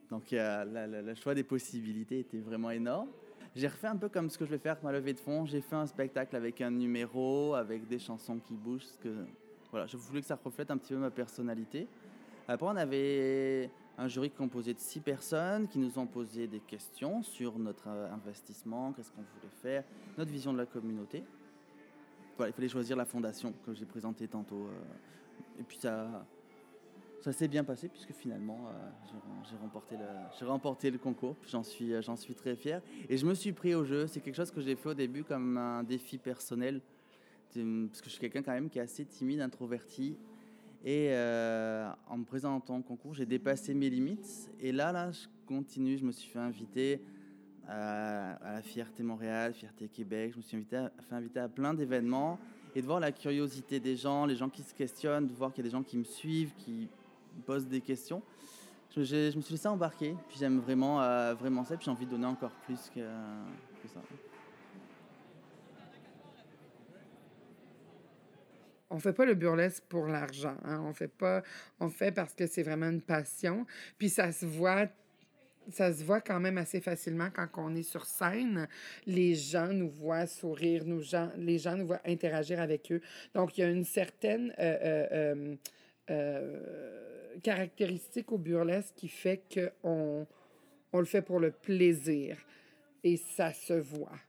Donc 0.10 0.24
le 0.32 1.16
choix 1.16 1.34
des 1.34 1.44
possibilités 1.44 2.20
était 2.20 2.40
vraiment 2.40 2.72
énorme. 2.72 3.08
J'ai 3.56 3.68
refait 3.68 3.88
un 3.88 3.96
peu 3.96 4.10
comme 4.10 4.30
ce 4.30 4.38
que 4.38 4.46
je 4.46 4.50
vais 4.50 4.58
faire 4.58 4.76
pour 4.76 4.86
ma 4.86 4.92
levée 4.92 5.14
de 5.14 5.20
fond. 5.20 5.46
J'ai 5.46 5.62
fait 5.62 5.76
un 5.76 5.86
spectacle 5.86 6.36
avec 6.36 6.60
un 6.62 6.72
numéro, 6.72 7.54
avec 7.54 7.88
des 7.88 8.00
chansons 8.00 8.40
qui 8.40 8.56
bougent. 8.56 8.98
Que, 9.02 9.10
voilà, 9.72 9.86
je 9.86 9.96
voulais 9.96 10.22
que 10.22 10.28
ça 10.28 10.38
reflète 10.44 10.72
un 10.72 10.78
petit 10.78 10.94
peu 10.94 11.00
ma 11.00 11.12
personnalité. 11.12 11.88
Après, 12.48 12.66
on 12.66 12.76
avait 12.76 13.70
un 13.98 14.08
jury 14.08 14.32
composé 14.32 14.74
de 14.74 14.80
six 14.80 15.00
personnes 15.00 15.68
qui 15.68 15.80
nous 15.80 16.00
ont 16.00 16.08
posé 16.08 16.48
des 16.48 16.60
questions 16.60 17.22
sur 17.22 17.60
notre 17.60 17.88
euh, 17.88 18.12
investissement, 18.12 18.92
qu'est-ce 18.94 19.12
qu'on 19.12 19.22
voulait 19.22 19.54
faire, 19.62 19.84
notre 20.18 20.32
vision 20.32 20.54
de 20.54 20.58
la 20.58 20.66
communauté 20.66 21.24
il 22.48 22.54
fallait 22.54 22.70
choisir 22.70 22.96
la 22.96 23.06
fondation 23.06 23.54
que 23.66 23.74
j'ai 23.74 23.86
présentée 23.86 24.28
tantôt. 24.28 24.66
Euh. 24.66 25.60
et 25.60 25.64
puis 25.64 25.78
ça, 25.78 26.26
ça 27.22 27.32
s'est 27.32 27.48
bien 27.48 27.64
passé 27.64 27.88
puisque 27.90 28.12
finalement 28.12 28.68
euh, 28.68 29.12
j'ai 29.50 30.46
remporté, 30.46 30.92
le, 30.92 30.98
concours. 30.98 31.36
J'en 31.48 31.64
suis, 31.64 32.02
j'en 32.02 32.16
suis 32.16 32.34
très 32.34 32.56
fier. 32.56 32.82
Et 33.10 33.18
je 33.18 33.26
me 33.26 33.34
suis 33.34 33.54
pris 33.54 33.76
au 33.76 33.84
jeu. 33.84 34.08
C'est 34.08 34.20
quelque 34.20 34.36
chose 34.36 34.52
que 34.52 34.62
j'ai 34.62 34.76
fait 34.76 34.90
au 34.90 34.94
début 34.94 35.24
comme 35.24 35.58
un 35.58 35.84
défi 35.84 36.18
personnel. 36.18 36.82
Parce 37.54 38.02
que 38.02 38.06
je 38.06 38.10
suis 38.10 38.20
quelqu'un 38.20 38.42
quand 38.42 38.52
même 38.52 38.70
qui 38.70 38.80
est 38.80 38.82
assez 38.82 39.06
timide, 39.06 39.40
introverti. 39.42 40.18
Et 40.84 41.14
en 42.10 42.18
me 42.18 42.26
présentant 42.26 42.78
au 42.78 42.82
concours, 42.82 43.14
j'ai 43.14 43.26
dépassé 43.26 43.74
mes 43.74 43.90
limites. 43.90 44.52
Et 44.60 44.72
là, 44.72 44.92
là, 44.92 45.12
je 45.12 45.28
continue. 45.48 45.98
Je 45.98 46.04
me 46.04 46.12
suis 46.12 46.30
fait 46.30 46.40
inviter 46.40 47.02
à, 47.68 48.38
la 48.44 48.62
Fierté 48.62 49.04
Montréal, 49.04 49.54
Fierté 49.54 49.88
Québec. 49.88 50.32
Je 50.34 50.38
me 50.38 50.42
suis 50.42 50.58
invité 50.58 50.88
fait 51.08 51.16
inviter 51.16 51.40
à 51.40 51.48
plein 51.48 51.74
d'événements 51.74 52.38
et 52.76 52.82
de 52.82 52.86
voir 52.86 53.00
la 53.00 53.12
curiosité 53.12 53.80
des 53.80 53.96
gens, 53.96 54.26
les 54.26 54.36
gens 54.36 54.50
qui 54.50 54.64
se 54.64 54.74
questionnent, 54.74 55.28
de 55.28 55.34
voir 55.34 55.54
qu'il 55.54 55.64
y 55.64 55.68
a 55.68 55.70
des 55.70 55.76
gens 55.78 55.84
qui 55.84 55.98
me 55.98 56.04
suivent, 56.04 56.54
qui 56.58 56.90
posent 57.46 57.68
des 57.68 57.82
questions. 57.82 58.22
Je, 58.96 59.36
me 59.36 59.42
suis 59.42 59.54
laissé 59.54 59.68
embarquer, 59.68 60.16
puis 60.28 60.38
j'aime 60.38 60.60
vraiment, 60.60 61.02
euh, 61.02 61.34
vraiment 61.34 61.66
ça, 61.66 61.76
puis 61.76 61.86
j'ai 61.86 61.92
envie 61.92 62.06
de 62.06 62.12
donner 62.12 62.28
encore 62.28 62.52
plus 62.66 62.92
que 62.94 63.02
ça. 63.88 64.02
On 68.94 69.00
fait 69.00 69.14
pas 69.14 69.26
le 69.26 69.34
burlesque 69.34 69.84
pour 69.90 70.06
l'argent. 70.06 70.56
Hein. 70.64 70.84
On 70.86 70.94
fait 70.94 71.08
pas, 71.08 71.42
on 71.80 71.90
fait 71.90 72.12
parce 72.12 72.34
que 72.34 72.46
c'est 72.46 72.62
vraiment 72.62 72.90
une 72.90 73.02
passion. 73.02 73.66
Puis 73.98 74.10
ça 74.10 74.32
se 74.32 74.46
voit 74.46 74.88
ça 75.70 75.94
se 75.94 76.04
voit 76.04 76.20
quand 76.20 76.42
même 76.42 76.58
assez 76.58 76.82
facilement 76.82 77.30
quand 77.34 77.48
on 77.56 77.74
est 77.74 77.84
sur 77.84 78.06
scène. 78.06 78.68
Les 79.06 79.34
gens 79.34 79.70
nous 79.70 79.90
voient 79.90 80.28
sourire, 80.28 80.84
nous 80.86 81.02
gens, 81.02 81.30
les 81.38 81.58
gens 81.58 81.78
nous 81.78 81.88
voient 81.88 82.02
interagir 82.06 82.60
avec 82.60 82.92
eux. 82.92 83.00
Donc, 83.34 83.58
il 83.58 83.62
y 83.62 83.64
a 83.64 83.70
une 83.70 83.86
certaine 83.86 84.54
euh, 84.60 85.08
euh, 85.14 85.56
euh, 86.10 87.36
caractéristique 87.42 88.34
au 88.34 88.38
burlesque 88.38 88.94
qui 88.98 89.08
fait 89.08 89.42
qu'on 89.54 90.28
on 90.92 91.00
le 91.00 91.06
fait 91.06 91.22
pour 91.22 91.40
le 91.40 91.52
plaisir. 91.52 92.38
Et 93.06 93.16
ça 93.16 93.54
se 93.54 93.74
voit 93.74 94.20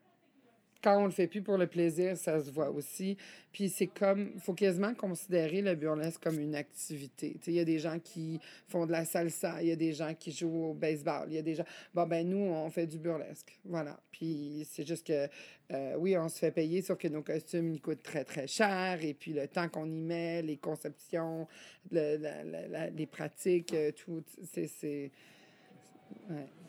quand 0.84 1.00
on 1.00 1.06
le 1.06 1.10
fait 1.10 1.26
plus 1.26 1.40
pour 1.40 1.56
le 1.56 1.66
plaisir, 1.66 2.14
ça 2.18 2.38
se 2.42 2.50
voit 2.50 2.70
aussi. 2.70 3.16
Puis 3.52 3.70
c'est 3.70 3.86
comme, 3.86 4.38
faut 4.38 4.52
quasiment 4.52 4.94
considérer 4.94 5.62
le 5.62 5.74
burlesque 5.74 6.22
comme 6.22 6.38
une 6.38 6.54
activité. 6.54 7.38
Il 7.46 7.54
y 7.54 7.60
a 7.60 7.64
des 7.64 7.78
gens 7.78 7.98
qui 7.98 8.38
font 8.68 8.84
de 8.84 8.92
la 8.92 9.06
salsa, 9.06 9.62
il 9.62 9.68
y 9.68 9.72
a 9.72 9.76
des 9.76 9.94
gens 9.94 10.12
qui 10.14 10.30
jouent 10.30 10.66
au 10.66 10.74
baseball, 10.74 11.26
il 11.28 11.36
y 11.36 11.38
a 11.38 11.42
des 11.42 11.54
gens... 11.54 11.64
Bon, 11.94 12.06
ben 12.06 12.28
nous, 12.28 12.36
on 12.36 12.68
fait 12.68 12.86
du 12.86 12.98
burlesque. 12.98 13.58
Voilà. 13.64 13.98
Puis 14.12 14.68
c'est 14.70 14.86
juste 14.86 15.06
que, 15.06 15.26
euh, 15.72 15.94
oui, 15.96 16.18
on 16.18 16.28
se 16.28 16.38
fait 16.38 16.50
payer, 16.50 16.82
sauf 16.82 16.98
que 16.98 17.08
nos 17.08 17.22
costumes, 17.22 17.72
ils 17.72 17.80
coûtent 17.80 18.02
très, 18.02 18.24
très 18.24 18.46
cher. 18.46 19.02
Et 19.02 19.14
puis 19.14 19.32
le 19.32 19.48
temps 19.48 19.70
qu'on 19.70 19.86
y 19.86 20.02
met, 20.02 20.42
les 20.42 20.58
conceptions, 20.58 21.48
les 21.90 23.08
pratiques, 23.10 23.72
euh, 23.72 23.90
tout, 23.92 24.22
c'est... 24.52 25.10
Ouais. 26.28 26.63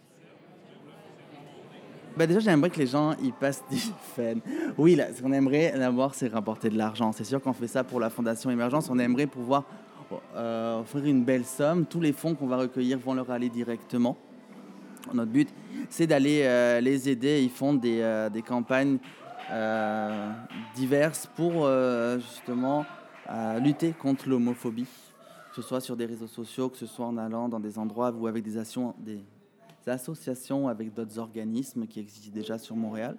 Bah 2.18 2.28
déjà, 2.28 2.40
j'aimerais 2.40 2.70
que 2.70 2.80
les 2.80 2.88
gens 2.88 3.14
y 3.22 3.32
passent 3.32 3.64
du 3.70 3.78
fun. 3.78 4.36
Oui, 4.78 4.96
là, 4.96 5.08
ce 5.14 5.22
qu'on 5.22 5.34
aimerait 5.34 5.74
d'abord, 5.78 6.16
c'est 6.16 6.28
rapporter 6.28 6.70
de 6.70 6.78
l'argent. 6.78 7.12
C'est 7.12 7.26
sûr 7.26 7.42
qu'on 7.42 7.52
fait 7.52 7.68
ça 7.68 7.84
pour 7.84 8.00
la 8.00 8.10
Fondation 8.10 8.50
Émergence. 8.50 8.90
On 8.90 8.98
aimerait 9.00 9.28
pouvoir 9.28 9.66
euh, 10.36 10.80
offrir 10.80 11.06
une 11.06 11.26
belle 11.26 11.44
somme. 11.44 11.86
Tous 11.86 12.00
les 12.00 12.14
fonds 12.14 12.34
qu'on 12.34 12.48
va 12.48 12.58
recueillir 12.58 13.00
vont 13.00 13.14
leur 13.14 13.30
aller 13.32 13.50
directement. 13.50 14.16
Notre 15.14 15.32
but, 15.32 15.50
c'est 15.90 16.08
d'aller 16.08 16.44
euh, 16.44 16.80
les 16.80 17.10
aider. 17.10 17.42
Ils 17.44 17.50
font 17.50 17.74
des, 17.74 18.00
euh, 18.02 18.30
des 18.30 18.42
campagnes 18.42 18.98
diverses 20.76 21.30
pour 21.36 21.70
justement 22.18 22.84
lutter 23.62 23.92
contre 23.92 24.28
l'homophobie, 24.28 24.88
que 25.52 25.56
ce 25.56 25.62
soit 25.62 25.82
sur 25.82 25.96
des 25.96 26.08
réseaux 26.08 26.26
sociaux, 26.26 26.68
que 26.70 26.78
ce 26.78 26.88
soit 26.88 27.06
en 27.06 27.16
allant 27.16 27.48
dans 27.48 27.60
des 27.60 27.78
endroits 27.78 28.12
ou 28.12 28.26
avec 28.26 28.44
des 28.44 28.58
actions, 28.58 28.96
associations 29.92 30.68
avec 30.68 30.94
d'autres 30.94 31.20
organismes 31.20 31.88
qui 31.88 32.00
existent 32.00 32.34
déjà 32.34 32.58
sur 32.58 32.76
Montréal. 32.76 33.18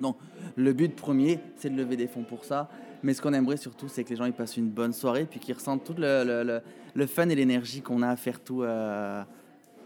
Donc, 0.00 0.16
le 0.56 0.72
but 0.72 0.94
premier, 0.94 1.40
c'est 1.56 1.70
de 1.70 1.76
lever 1.76 1.96
des 1.96 2.06
fonds 2.06 2.22
pour 2.22 2.44
ça. 2.44 2.68
Mais 3.02 3.14
ce 3.14 3.22
qu'on 3.22 3.32
aimerait 3.32 3.56
surtout, 3.56 3.88
c'est 3.88 4.04
que 4.04 4.10
les 4.10 4.16
gens 4.16 4.24
ils 4.24 4.32
passent 4.32 4.56
une 4.56 4.70
bonne 4.70 4.92
soirée, 4.92 5.26
puis 5.28 5.40
qu'ils 5.40 5.54
ressentent 5.54 5.84
tout 5.84 5.94
le, 5.96 6.60
le, 6.94 7.06
fun 7.06 7.28
et 7.28 7.34
l'énergie 7.34 7.80
qu'on 7.80 8.02
a 8.02 8.08
à 8.08 8.16
faire 8.16 8.40
tout, 8.40 8.62
euh, 8.62 9.22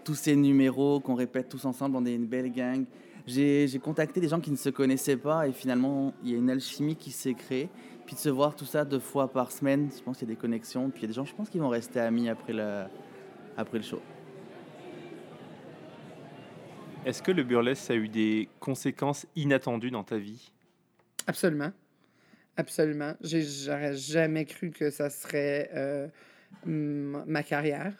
tous 0.04 0.14
ces 0.14 0.34
numéros, 0.34 1.00
qu'on 1.00 1.14
répète 1.14 1.48
tous 1.48 1.64
ensemble. 1.64 1.96
On 1.96 2.06
est 2.06 2.14
une 2.14 2.26
belle 2.26 2.50
gang. 2.50 2.84
J'ai 3.26 3.68
contacté 3.82 4.20
des 4.20 4.28
gens 4.28 4.40
qui 4.40 4.50
ne 4.50 4.56
se 4.56 4.70
connaissaient 4.70 5.16
pas, 5.16 5.46
et 5.46 5.52
finalement, 5.52 6.12
il 6.24 6.30
y 6.30 6.34
a 6.34 6.38
une 6.38 6.50
alchimie 6.50 6.96
qui 6.96 7.10
s'est 7.10 7.34
créée. 7.34 7.68
Puis 8.06 8.16
de 8.16 8.20
se 8.20 8.28
voir 8.28 8.56
tout 8.56 8.64
ça 8.64 8.84
deux 8.84 8.98
fois 8.98 9.28
par 9.28 9.52
semaine, 9.52 9.88
je 9.96 10.02
pense 10.02 10.18
qu'il 10.18 10.28
y 10.28 10.32
a 10.32 10.34
des 10.34 10.40
connexions. 10.40 10.90
Puis 10.90 11.00
il 11.00 11.02
y 11.02 11.04
a 11.04 11.08
des 11.08 11.14
gens, 11.14 11.24
je 11.24 11.34
pense, 11.34 11.48
qui 11.48 11.58
vont 11.58 11.68
rester 11.68 12.00
amis 12.00 12.28
après 12.28 12.52
le, 12.52 12.84
après 13.56 13.78
le 13.78 13.84
show. 13.84 14.00
Est-ce 17.04 17.20
que 17.20 17.32
le 17.32 17.42
burlesque 17.42 17.90
a 17.90 17.94
eu 17.96 18.08
des 18.08 18.48
conséquences 18.60 19.26
inattendues 19.34 19.90
dans 19.90 20.04
ta 20.04 20.18
vie? 20.18 20.52
Absolument. 21.26 21.72
Absolument. 22.56 23.14
J'aurais 23.22 23.96
jamais 23.96 24.44
cru 24.44 24.70
que 24.70 24.88
ça 24.90 25.10
serait 25.10 25.68
euh, 25.74 26.06
ma 26.64 27.42
carrière. 27.42 27.92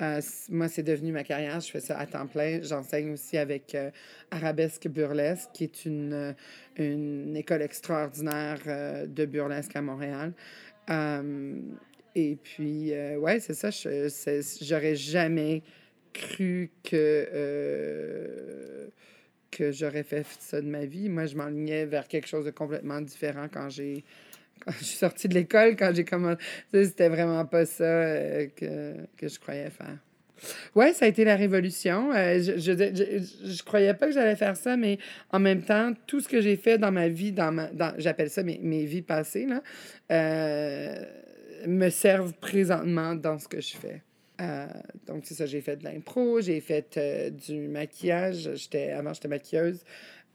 Euh, 0.00 0.20
moi, 0.48 0.66
c'est 0.66 0.82
devenu 0.82 1.12
ma 1.12 1.22
carrière. 1.22 1.60
Je 1.60 1.70
fais 1.70 1.80
ça 1.80 1.96
à 1.96 2.06
temps 2.06 2.26
plein. 2.26 2.60
J'enseigne 2.62 3.12
aussi 3.12 3.38
avec 3.38 3.76
euh, 3.76 3.92
Arabesque 4.32 4.88
Burlesque, 4.88 5.50
qui 5.52 5.64
est 5.64 5.84
une, 5.84 6.34
une 6.78 7.36
école 7.36 7.62
extraordinaire 7.62 9.06
de 9.06 9.24
burlesque 9.24 9.76
à 9.76 9.82
Montréal. 9.82 10.32
Et 12.14 12.36
puis, 12.42 12.92
ouais, 13.18 13.38
c'est 13.38 13.54
ça. 13.54 13.70
J'aurais 14.60 14.96
jamais 14.96 15.62
cru 16.12 16.70
que, 16.84 17.28
euh, 17.32 18.86
que 19.50 19.72
j'aurais 19.72 20.02
fait 20.02 20.26
ça 20.38 20.60
de 20.60 20.66
ma 20.66 20.84
vie. 20.84 21.08
Moi, 21.08 21.26
je 21.26 21.36
m'enlignais 21.36 21.86
vers 21.86 22.08
quelque 22.08 22.28
chose 22.28 22.44
de 22.44 22.50
complètement 22.50 23.00
différent 23.00 23.46
quand 23.52 23.68
j'ai 23.68 24.04
quand 24.64 24.72
je 24.78 24.84
suis 24.84 24.96
sortie 24.96 25.26
de 25.26 25.34
l'école, 25.34 25.74
quand 25.74 25.92
j'ai 25.92 26.04
commencé. 26.04 26.38
C'était 26.72 27.08
vraiment 27.08 27.44
pas 27.44 27.66
ça 27.66 27.84
euh, 27.84 28.46
que, 28.54 28.94
que 29.16 29.26
je 29.26 29.40
croyais 29.40 29.70
faire. 29.70 29.98
Ouais, 30.74 30.92
ça 30.92 31.04
a 31.04 31.08
été 31.08 31.24
la 31.24 31.34
révolution. 31.34 32.12
Euh, 32.12 32.40
je, 32.40 32.52
je, 32.58 32.72
je, 32.72 33.48
je 33.52 33.62
croyais 33.64 33.94
pas 33.94 34.06
que 34.06 34.12
j'allais 34.12 34.36
faire 34.36 34.56
ça, 34.56 34.76
mais 34.76 34.98
en 35.30 35.40
même 35.40 35.62
temps, 35.62 35.92
tout 36.06 36.20
ce 36.20 36.28
que 36.28 36.40
j'ai 36.40 36.56
fait 36.56 36.78
dans 36.78 36.92
ma 36.92 37.08
vie, 37.08 37.32
dans 37.32 37.52
dans, 37.72 37.94
j'appelle 37.98 38.30
ça 38.30 38.42
mes, 38.42 38.58
mes 38.62 38.84
vies 38.84 39.02
passées, 39.02 39.46
là, 39.46 39.62
me 41.66 41.90
servent 41.90 42.34
présentement 42.34 43.14
dans 43.14 43.38
ce 43.38 43.48
que 43.48 43.60
je 43.60 43.76
fais. 43.76 44.02
Euh, 44.40 44.66
donc, 45.06 45.22
c'est 45.24 45.34
ça, 45.34 45.46
j'ai 45.46 45.60
fait 45.60 45.76
de 45.76 45.84
l'impro, 45.84 46.40
j'ai 46.40 46.60
fait 46.60 46.96
euh, 46.96 47.30
du 47.30 47.68
maquillage. 47.68 48.50
J'étais, 48.54 48.90
avant, 48.90 49.12
j'étais 49.12 49.28
maquilleuse. 49.28 49.84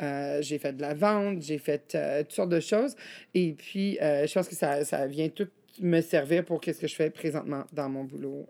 Euh, 0.01 0.41
j'ai 0.41 0.59
fait 0.59 0.73
de 0.73 0.81
la 0.81 0.93
vente, 0.93 1.41
j'ai 1.41 1.57
fait 1.57 1.97
toutes 2.23 2.31
sortes 2.31 2.49
de 2.49 2.59
choses. 2.59 2.95
Et 3.33 3.53
puis, 3.53 3.97
je 4.01 4.31
pense 4.31 4.47
que 4.47 4.55
ça, 4.55 4.85
ça 4.85 5.07
vient 5.07 5.29
tout 5.29 5.47
me 5.81 6.01
servir 6.01 6.45
pour 6.45 6.61
qu'est-ce 6.61 6.79
que 6.79 6.87
je 6.87 6.95
fais 6.95 7.09
présentement 7.09 7.65
dans 7.73 7.89
mon 7.89 8.03
boulot 8.03 8.47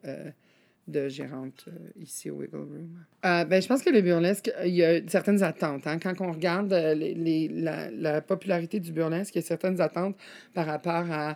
de 0.88 1.10
gérante 1.10 1.66
euh, 1.68 1.72
ici 2.00 2.30
au 2.30 2.36
Wiggle 2.36 2.58
Room. 2.58 2.90
Euh, 3.26 3.44
ben, 3.46 3.62
je 3.62 3.68
pense 3.68 3.84
que 3.84 3.90
le 3.90 4.02
burlesque, 4.02 4.52
il 4.64 4.74
y 4.74 4.84
a 4.84 5.06
certaines 5.08 5.44
attentes. 5.44 5.86
Hein. 5.86 6.00
Quand 6.00 6.22
on 6.22 6.32
regarde 6.32 6.72
euh, 6.72 6.94
les, 6.94 7.50
la, 7.50 7.92
la 7.92 8.22
popularité 8.22 8.80
du 8.80 8.92
burlesque, 8.94 9.36
il 9.36 9.40
y 9.40 9.44
a 9.44 9.48
certaines 9.48 9.82
attentes 9.82 10.16
par 10.54 10.66
rapport 10.66 11.06
à, 11.12 11.36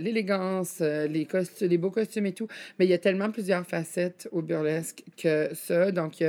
l'élégance, 0.00 0.78
euh, 0.80 1.06
les, 1.06 1.24
costu- 1.24 1.66
les 1.68 1.78
beaux 1.78 1.90
costumes 1.90 2.26
et 2.26 2.32
tout. 2.32 2.48
Mais 2.78 2.86
il 2.86 2.90
y 2.90 2.94
a 2.94 2.98
tellement 2.98 3.30
plusieurs 3.30 3.64
facettes 3.66 4.28
au 4.32 4.42
burlesque 4.42 5.04
que 5.16 5.50
ça. 5.54 5.92
Donc, 5.92 6.22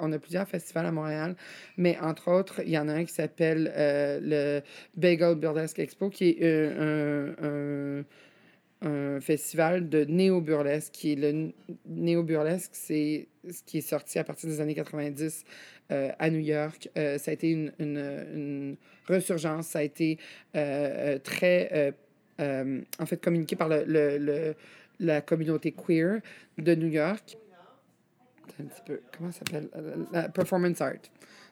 on 0.00 0.12
a 0.12 0.18
plusieurs 0.18 0.48
festivals 0.48 0.86
à 0.86 0.92
Montréal. 0.92 1.36
Mais 1.76 1.96
entre 2.00 2.30
autres, 2.30 2.60
il 2.64 2.70
y 2.70 2.78
en 2.78 2.88
a 2.88 2.94
un 2.94 3.04
qui 3.04 3.14
s'appelle 3.14 3.72
euh, 3.76 4.18
le 4.22 4.62
Bagel 4.96 5.36
Burlesque 5.36 5.78
Expo, 5.78 6.10
qui 6.10 6.30
est 6.30 6.42
euh, 6.42 7.32
un, 7.40 8.00
un- 8.00 8.04
un 8.82 9.20
festival 9.20 9.88
de 9.88 10.04
néo-burlesque, 10.04 10.92
qui 10.92 11.12
est 11.12 11.16
le 11.16 11.52
néo-burlesque, 11.86 12.70
c'est 12.72 13.28
ce 13.48 13.62
qui 13.64 13.78
est 13.78 13.82
sorti 13.82 14.18
à 14.18 14.24
partir 14.24 14.48
des 14.48 14.60
années 14.60 14.74
90 14.74 15.44
euh, 15.92 16.10
à 16.18 16.30
New 16.30 16.38
York. 16.40 16.88
Euh, 16.96 17.18
ça 17.18 17.30
a 17.30 17.34
été 17.34 17.50
une, 17.50 17.72
une, 17.78 17.98
une 18.34 18.76
resurgence, 19.06 19.66
ça 19.68 19.80
a 19.80 19.82
été 19.82 20.18
euh, 20.56 21.18
très, 21.18 21.94
en 22.38 23.06
fait, 23.06 23.20
communiqué 23.22 23.54
par 23.56 23.68
le, 23.68 23.84
le- 23.86 24.54
la 24.98 25.20
communauté 25.22 25.72
queer 25.72 26.20
de 26.58 26.74
New 26.74 26.88
York. 26.88 27.36
Un 28.58 28.64
petit 28.64 28.82
peu, 28.84 29.00
comment 29.16 29.30
ça 29.32 29.38
s'appelle? 29.40 29.68
Performance 30.34 30.80
art. 30.80 30.92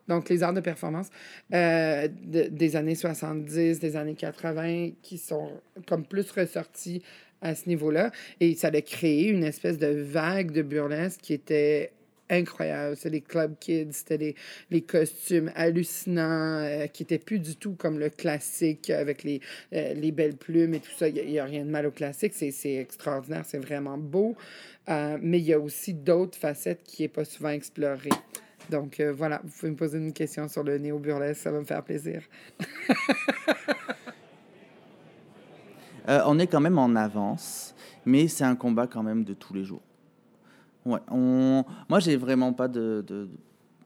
Donc, 0.09 0.29
les 0.29 0.43
arts 0.43 0.55
de 0.55 0.61
performance 0.61 1.09
euh, 1.55 2.09
de- 2.09 2.49
des 2.49 2.77
années 2.77 2.95
70, 2.95 3.79
des 3.79 3.97
années 3.97 4.15
80, 4.15 4.91
qui 5.03 5.19
sont 5.19 5.51
comme 5.87 6.05
plus 6.05 6.31
ressortis 6.31 7.03
à 7.41 7.55
ce 7.55 7.69
niveau-là. 7.69 8.11
Et 8.41 8.55
ça 8.55 8.69
a 8.69 8.81
créé 8.81 9.29
une 9.29 9.45
espèce 9.45 9.79
de 9.79 9.89
vague 9.89 10.51
de 10.51 10.63
burlesque 10.63 11.21
qui 11.21 11.35
était 11.35 11.93
incroyable. 12.31 12.97
C'était 12.97 13.11
les 13.11 13.21
club 13.21 13.55
kids, 13.59 13.93
c'était 13.93 14.19
les, 14.19 14.35
les 14.71 14.83
costumes 14.83 15.51
hallucinants 15.55 16.59
euh, 16.59 16.87
qui 16.87 17.05
étaient 17.05 17.19
plus 17.19 17.39
du 17.39 17.57
tout 17.57 17.75
comme 17.75 17.99
le 17.99 18.11
classique 18.11 18.91
avec 18.91 19.23
les, 19.23 19.41
euh, 19.73 19.95
les 19.95 20.13
belles 20.13 20.37
plumes 20.37 20.75
et 20.75 20.81
tout 20.81 20.91
ça. 20.97 21.09
Il 21.09 21.27
n'y 21.27 21.39
a, 21.39 21.45
rien 21.45 21.65
de 21.65 21.71
mal 21.71 21.87
au 21.87 21.91
classique. 21.91 22.35
C'est 22.35 22.75
extraordinaire, 22.75 23.45
c'est 23.47 23.59
vraiment 23.59 23.99
beau. 23.99 24.37
Mais 24.89 25.39
il 25.39 25.45
y 25.45 25.53
a 25.53 25.61
aussi 25.61 25.93
d'autres 25.93 26.39
facettes 26.39 26.83
qui 26.83 27.03
n'est 27.03 27.09
pas 27.09 27.27
souvent 27.27 27.51
explorée. 27.51 28.09
Donc 28.71 29.01
euh, 29.01 29.13
voilà, 29.13 29.41
vous 29.45 29.51
pouvez 29.51 29.71
me 29.71 29.77
poser 29.77 29.99
une 29.99 30.13
question 30.13 30.49
sur 30.49 30.63
le 30.63 30.79
néo-burlesque, 30.79 31.41
ça 31.41 31.51
va 31.51 31.61
me 31.61 31.65
faire 31.65 31.83
plaisir. 31.83 32.23
Euh, 36.09 36.23
on 36.25 36.39
est 36.39 36.47
quand 36.47 36.61
même 36.63 36.79
en 36.79 36.97
avance, 36.97 37.75
mais 38.07 38.29
c'est 38.29 38.45
un 38.45 38.57
combat 38.57 38.87
quand 38.87 39.03
même 39.03 39.25
de 39.25 39.35
tous 39.35 39.53
les 39.53 39.63
jours. 39.63 39.83
Ouais, 40.87 41.01
on... 41.11 41.67
Moi, 41.91 42.01
j'ai 42.01 42.17
vraiment 42.17 42.55
pas 42.55 42.67
de, 42.67 43.29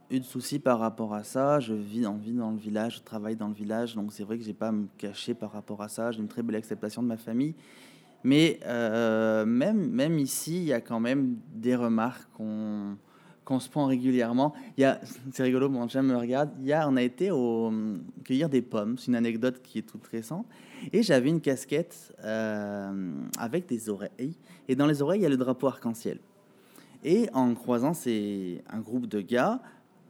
eu 0.09 0.21
de 0.21 0.25
soucis 0.25 0.61
par 0.61 0.79
rapport 0.79 1.15
à 1.15 1.25
ça. 1.25 1.59
Je 1.59 1.75
vis, 1.75 2.07
on 2.07 2.17
vit 2.17 2.33
dans 2.33 2.53
le 2.53 2.59
village, 2.59 2.99
je 2.99 3.03
travaille 3.03 3.35
dans 3.35 3.49
le 3.49 3.55
village, 3.55 3.97
donc 3.97 4.13
c'est 4.13 4.23
vrai 4.23 4.39
que 4.39 4.45
j'ai 4.45 4.53
pas 4.53 4.69
à 4.69 4.73
me 4.73 4.87
cacher 4.99 5.35
par 5.35 5.51
rapport 5.51 5.83
à 5.83 5.89
ça. 5.89 6.13
J'ai 6.13 6.21
une 6.21 6.29
très 6.29 6.45
belle 6.45 6.55
acceptation 6.55 7.03
de 7.03 7.09
ma 7.09 7.17
famille. 7.17 7.57
Mais 8.23 8.61
euh, 8.67 9.45
même, 9.45 9.91
même 9.91 10.19
ici, 10.21 10.59
il 10.59 10.65
y 10.65 10.73
a 10.73 10.81
quand 10.81 11.01
même 11.01 11.39
des 11.53 11.75
remarques 11.75 12.29
qu'on 12.35 12.97
qu'on 13.45 13.61
se 13.61 13.69
prend 13.69 13.87
régulièrement. 13.87 14.55
C'est 14.77 15.43
rigolo, 15.43 15.69
mon 15.69 15.89
chien 15.89 16.03
me 16.03 16.17
regarde. 16.17 16.51
Hier, 16.63 16.87
on 16.89 16.97
a 16.97 17.03
été 17.03 17.31
au, 17.31 17.73
cueillir 18.25 18.49
des 18.49 18.63
pommes. 18.63 18.97
C'est 18.99 19.09
une 19.09 19.17
anecdote 19.17 19.61
qui 19.63 19.79
est 19.79 19.83
toute 19.83 20.07
récente. 20.07 20.47
Et 20.93 21.03
j'avais 21.03 21.29
une 21.29 21.41
casquette 21.41 22.15
euh, 22.25 23.13
avec 23.39 23.67
des 23.67 23.89
oreilles. 23.89 24.37
Et 24.69 24.77
dans 24.77 24.87
les 24.87 25.03
oreilles, 25.03 25.21
il 25.21 25.25
y 25.25 25.27
a 25.27 25.31
le 25.31 25.37
drapeau 25.37 25.67
arc-en-ciel. 25.69 26.19
Et 27.05 27.29
en 27.35 27.55
croisant 27.55 27.95
c'est 27.95 28.63
un 28.71 28.79
groupe 28.79 29.07
de 29.07 29.21
gars, 29.21 29.61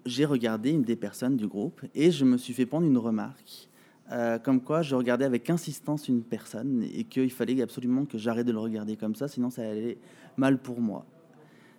j'ai 0.05 0.25
regardé 0.25 0.71
une 0.71 0.83
des 0.83 0.97
personnes 0.97 1.37
du 1.37 1.47
groupe 1.47 1.81
et 1.95 2.11
je 2.11 2.25
me 2.25 2.37
suis 2.37 2.53
fait 2.53 2.67
prendre 2.67 2.87
une 2.87 2.99
remarque. 2.99 3.69
euh, 4.11 4.39
comme 4.39 4.61
quoi, 4.61 4.83
je 4.83 4.95
regardais 4.95 5.25
avec 5.25 5.49
insistance 5.49 6.09
une 6.09 6.23
personne 6.23 6.85
et 6.95 7.05
qu'il 7.05 7.31
fallait 7.31 7.63
absolument 7.63 8.05
que 8.05 8.19
j'arrête 8.19 8.47
de 8.47 8.53
le 8.53 8.59
regarder 8.59 8.97
comme 8.97 9.15
ça, 9.15 9.27
sinon 9.27 9.49
ça 9.49 9.63
allait 9.63 9.97
mal 10.37 10.59
pour 10.59 10.81
moi. 10.81 11.07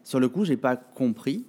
Sur 0.03 0.19
le 0.19 0.29
coup, 0.29 0.45
j'ai 0.45 0.57
pas 0.57 0.75
compris. 0.75 1.45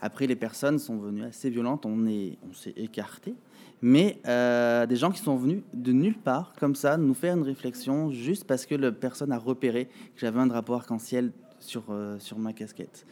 Après, 0.00 0.26
les 0.26 0.36
personnes 0.36 0.78
sont 0.78 0.96
venues 0.96 1.24
assez 1.24 1.50
violentes, 1.50 1.84
on 1.84 2.06
est, 2.06 2.38
on 2.48 2.54
s'est 2.54 2.74
écarté. 2.76 3.34
Mais 3.80 4.20
euh, 4.26 4.86
des 4.86 4.96
gens 4.96 5.10
qui 5.10 5.20
sont 5.20 5.36
venus 5.36 5.62
de 5.72 5.92
nulle 5.92 6.16
part, 6.16 6.52
comme 6.58 6.74
ça, 6.74 6.96
nous 6.96 7.14
faire 7.14 7.36
une 7.36 7.42
réflexion 7.42 8.10
juste 8.10 8.44
parce 8.44 8.66
que 8.66 8.74
la 8.74 8.90
personne 8.90 9.30
a 9.30 9.38
repéré 9.38 9.86
que 9.86 10.20
j'avais 10.20 10.40
un 10.40 10.46
drapeau 10.46 10.74
arc-en-ciel 10.74 11.32
sur, 11.60 11.84
euh, 11.90 12.18
sur 12.18 12.38
ma 12.38 12.52
casquette. 12.52 13.06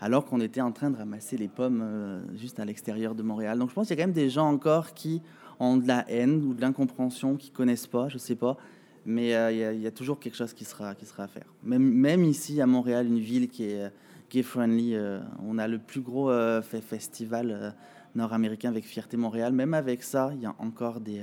Alors 0.00 0.24
qu'on 0.26 0.40
était 0.40 0.60
en 0.60 0.72
train 0.72 0.90
de 0.90 0.96
ramasser 0.96 1.38
les 1.38 1.48
pommes 1.48 1.80
euh, 1.82 2.20
juste 2.36 2.60
à 2.60 2.64
l'extérieur 2.64 3.14
de 3.14 3.22
Montréal. 3.22 3.58
Donc 3.58 3.70
je 3.70 3.74
pense 3.74 3.86
qu'il 3.86 3.96
y 3.96 4.00
a 4.00 4.02
quand 4.02 4.08
même 4.08 4.14
des 4.14 4.28
gens 4.28 4.50
encore 4.50 4.92
qui 4.92 5.22
ont 5.58 5.78
de 5.78 5.88
la 5.88 6.04
haine 6.10 6.44
ou 6.44 6.52
de 6.52 6.60
l'incompréhension, 6.60 7.36
qui 7.36 7.50
connaissent 7.50 7.86
pas, 7.86 8.08
je 8.08 8.18
sais 8.18 8.34
pas. 8.34 8.58
Mais 9.06 9.28
il 9.52 9.76
y 9.76 9.82
y, 9.82 9.86
a 9.86 9.90
toujours 9.90 10.18
quelque 10.18 10.36
chose 10.36 10.54
qui 10.54 10.64
sera, 10.64 10.94
qui 10.94 11.04
sera 11.04 11.24
à 11.24 11.28
faire. 11.28 11.44
Même, 11.62 11.82
même 11.82 12.24
ici 12.24 12.60
à 12.62 12.66
Montréal, 12.66 13.06
une 13.06 13.18
ville 13.18 13.48
qui 13.48 13.64
est 13.64 13.90
gay-friendly, 14.34 14.94
euh, 14.94 15.20
on 15.46 15.58
a 15.58 15.68
le 15.68 15.78
plus 15.78 16.00
gros 16.00 16.28
euh, 16.28 16.60
fe- 16.60 16.80
festival 16.80 17.50
euh, 17.50 17.70
nord-américain 18.16 18.68
avec 18.68 18.84
Fierté 18.84 19.16
Montréal. 19.16 19.52
Même 19.52 19.74
avec 19.74 20.02
ça, 20.02 20.32
il 20.34 20.42
y 20.42 20.46
a 20.46 20.54
encore 20.58 21.00
des, 21.00 21.22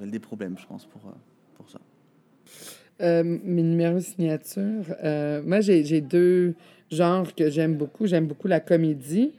des 0.00 0.18
problèmes, 0.18 0.56
je 0.58 0.66
pense, 0.66 0.86
pour, 0.86 1.00
pour 1.54 1.68
ça. 1.68 1.80
Mes 3.24 3.62
numéros 3.62 3.96
de 3.96 4.00
signature, 4.00 4.84
moi, 5.44 5.60
j'ai 5.60 6.00
deux 6.00 6.54
genres 6.90 7.34
que 7.34 7.50
j'aime 7.50 7.76
beaucoup. 7.76 8.06
J'aime 8.06 8.26
beaucoup 8.26 8.48
la 8.48 8.58
comédie. 8.58 9.32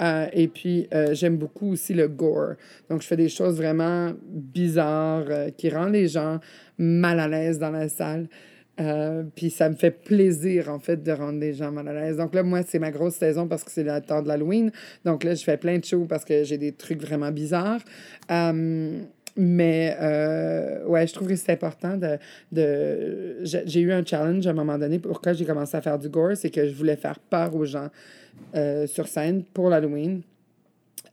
et 0.00 0.48
puis, 0.48 0.88
j'aime 1.12 1.36
beaucoup 1.36 1.68
aussi 1.68 1.94
le 1.94 2.08
gore. 2.08 2.54
Donc, 2.90 3.02
je 3.02 3.06
fais 3.06 3.16
des 3.16 3.28
choses 3.28 3.56
vraiment 3.56 4.12
bizarres 4.28 5.52
qui 5.56 5.70
rendent 5.70 5.92
les 5.92 6.08
gens 6.08 6.40
mal 6.76 7.20
à 7.20 7.28
l'aise 7.28 7.60
dans 7.60 7.70
la 7.70 7.88
salle. 7.88 8.28
Euh, 8.78 9.22
puis 9.34 9.50
ça 9.50 9.68
me 9.68 9.74
fait 9.74 9.90
plaisir, 9.90 10.70
en 10.70 10.78
fait, 10.78 11.02
de 11.02 11.12
rendre 11.12 11.40
les 11.40 11.54
gens 11.54 11.72
mal 11.72 11.88
à 11.88 11.94
l'aise. 11.94 12.18
Donc 12.18 12.34
là, 12.34 12.42
moi, 12.42 12.62
c'est 12.66 12.78
ma 12.78 12.90
grosse 12.90 13.14
saison 13.14 13.46
parce 13.46 13.64
que 13.64 13.70
c'est 13.70 13.84
le 13.84 14.00
temps 14.00 14.22
de 14.22 14.28
l'Halloween. 14.28 14.70
Donc 15.04 15.24
là, 15.24 15.34
je 15.34 15.42
fais 15.42 15.56
plein 15.56 15.78
de 15.78 15.84
shows 15.84 16.06
parce 16.06 16.24
que 16.24 16.44
j'ai 16.44 16.58
des 16.58 16.72
trucs 16.72 17.00
vraiment 17.00 17.30
bizarres. 17.30 17.80
Euh, 18.30 19.00
mais 19.36 19.94
euh, 20.00 20.84
ouais, 20.86 21.06
je 21.06 21.12
trouve 21.12 21.28
que 21.28 21.36
c'est 21.36 21.52
important 21.52 21.96
de. 21.96 22.18
de... 22.52 23.44
J'ai 23.44 23.80
eu 23.80 23.92
un 23.92 24.04
challenge 24.04 24.46
à 24.46 24.50
un 24.50 24.54
moment 24.54 24.78
donné. 24.78 24.98
Pourquoi 24.98 25.34
j'ai 25.34 25.44
commencé 25.44 25.76
à 25.76 25.82
faire 25.82 25.98
du 25.98 26.08
gore, 26.08 26.36
c'est 26.36 26.50
que 26.50 26.66
je 26.66 26.74
voulais 26.74 26.96
faire 26.96 27.18
peur 27.18 27.54
aux 27.54 27.66
gens 27.66 27.88
euh, 28.54 28.86
sur 28.86 29.08
scène 29.08 29.44
pour 29.44 29.68
l'Halloween. 29.68 30.22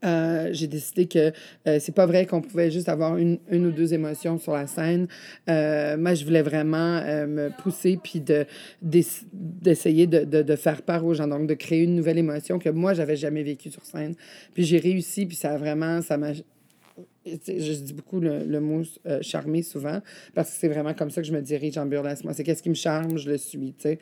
Euh, 0.04 0.50
j'ai 0.52 0.68
décidé 0.68 1.08
que 1.08 1.32
euh, 1.68 1.80
c'est 1.80 1.94
pas 1.96 2.06
vrai 2.06 2.26
qu'on 2.26 2.42
pouvait 2.42 2.72
juste 2.72 2.90
avoir 2.90 3.18
une, 3.18 3.40
une 3.50 3.66
ou 3.68 3.72
deux 3.72 3.94
émotions 3.94 4.38
sur 4.38 4.54
la 4.54 4.68
scène. 4.68 5.08
Euh, 5.50 5.98
moi, 5.98 6.14
je 6.14 6.26
voulais 6.26 6.42
vraiment 6.42 6.98
euh, 7.04 7.26
me 7.28 7.50
pousser 7.50 7.98
puis 8.02 8.20
de, 8.20 8.46
d'ess- 8.82 9.26
d'essayer 9.32 10.08
de, 10.08 10.24
de, 10.24 10.56
faire 10.56 10.82
peur 10.82 11.06
aux 11.06 11.14
gens, 11.14 11.28
donc 11.28 11.48
de 11.48 11.54
créer 11.54 11.84
une 11.84 11.96
nouvelle 11.96 12.18
émotion 12.18 12.60
que 12.60 12.70
moi, 12.70 12.94
j'avais 12.94 13.16
jamais 13.16 13.44
vécue 13.44 13.70
sur 13.70 13.86
scène. 13.86 14.16
Puis 14.54 14.64
j'ai 14.64 14.78
réussi, 14.78 15.26
puis 15.26 15.36
ça 15.36 15.52
a 15.52 15.58
vraiment, 15.58 16.02
ça 16.02 16.18
m'a... 16.18 16.34
Je 17.26 17.74
dis 17.82 17.94
beaucoup 17.94 18.20
le, 18.20 18.44
le 18.44 18.60
mot 18.60 18.84
euh, 19.08 19.20
charmer 19.22 19.62
souvent, 19.64 20.02
parce 20.36 20.50
que 20.50 20.58
c'est 20.60 20.68
vraiment 20.68 20.94
comme 20.94 21.10
ça 21.10 21.22
que 21.22 21.28
je 21.28 21.32
me 21.34 21.42
dirige 21.42 21.78
en 21.78 21.86
burlesque. 21.86 22.26
Moi, 22.26 22.34
c'est 22.34 22.44
qu'est-ce 22.44 22.62
qui 22.62 22.70
me 22.70 22.76
charme, 22.76 23.18
je 23.18 23.30
le 23.30 23.38
suis, 23.38 23.74
tu 23.74 23.84
sais. 23.84 24.00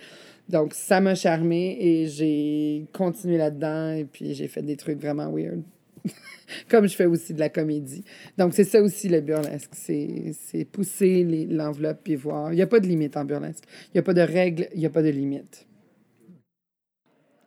Donc, 0.50 0.74
ça 0.74 1.00
m'a 1.00 1.14
charmé 1.14 1.78
et 1.80 2.08
j'ai 2.08 2.88
continué 2.92 3.38
là-dedans 3.38 3.94
et 3.94 4.06
puis 4.06 4.34
j'ai 4.34 4.48
fait 4.48 4.64
des 4.64 4.76
trucs 4.76 5.00
vraiment 5.00 5.32
weird. 5.32 5.62
Comme 6.70 6.88
je 6.88 6.96
fais 6.96 7.06
aussi 7.06 7.34
de 7.34 7.40
la 7.40 7.50
comédie. 7.50 8.04
Donc, 8.38 8.54
c'est 8.54 8.64
ça 8.64 8.82
aussi 8.82 9.08
le 9.10 9.22
burlesque. 9.22 9.72
C'est 9.74 10.34
c'est 10.34 10.66
pousser 10.66 11.24
les- 11.24 11.46
l'enveloppe 11.46 12.02
puis 12.04 12.16
voir. 12.16 12.52
Il 12.52 12.56
n'y 12.58 12.62
a 12.62 12.68
pas 12.68 12.80
de 12.80 12.88
limite 12.88 13.16
en 13.18 13.26
burlesque. 13.26 13.64
Il 13.88 13.92
n'y 13.96 14.00
a 14.00 14.04
pas 14.04 14.14
de 14.14 14.22
règles, 14.22 14.68
il 14.74 14.80
n'y 14.80 14.86
a 14.86 14.90
pas 14.90 15.02
de 15.04 15.10
limite. 15.10 15.68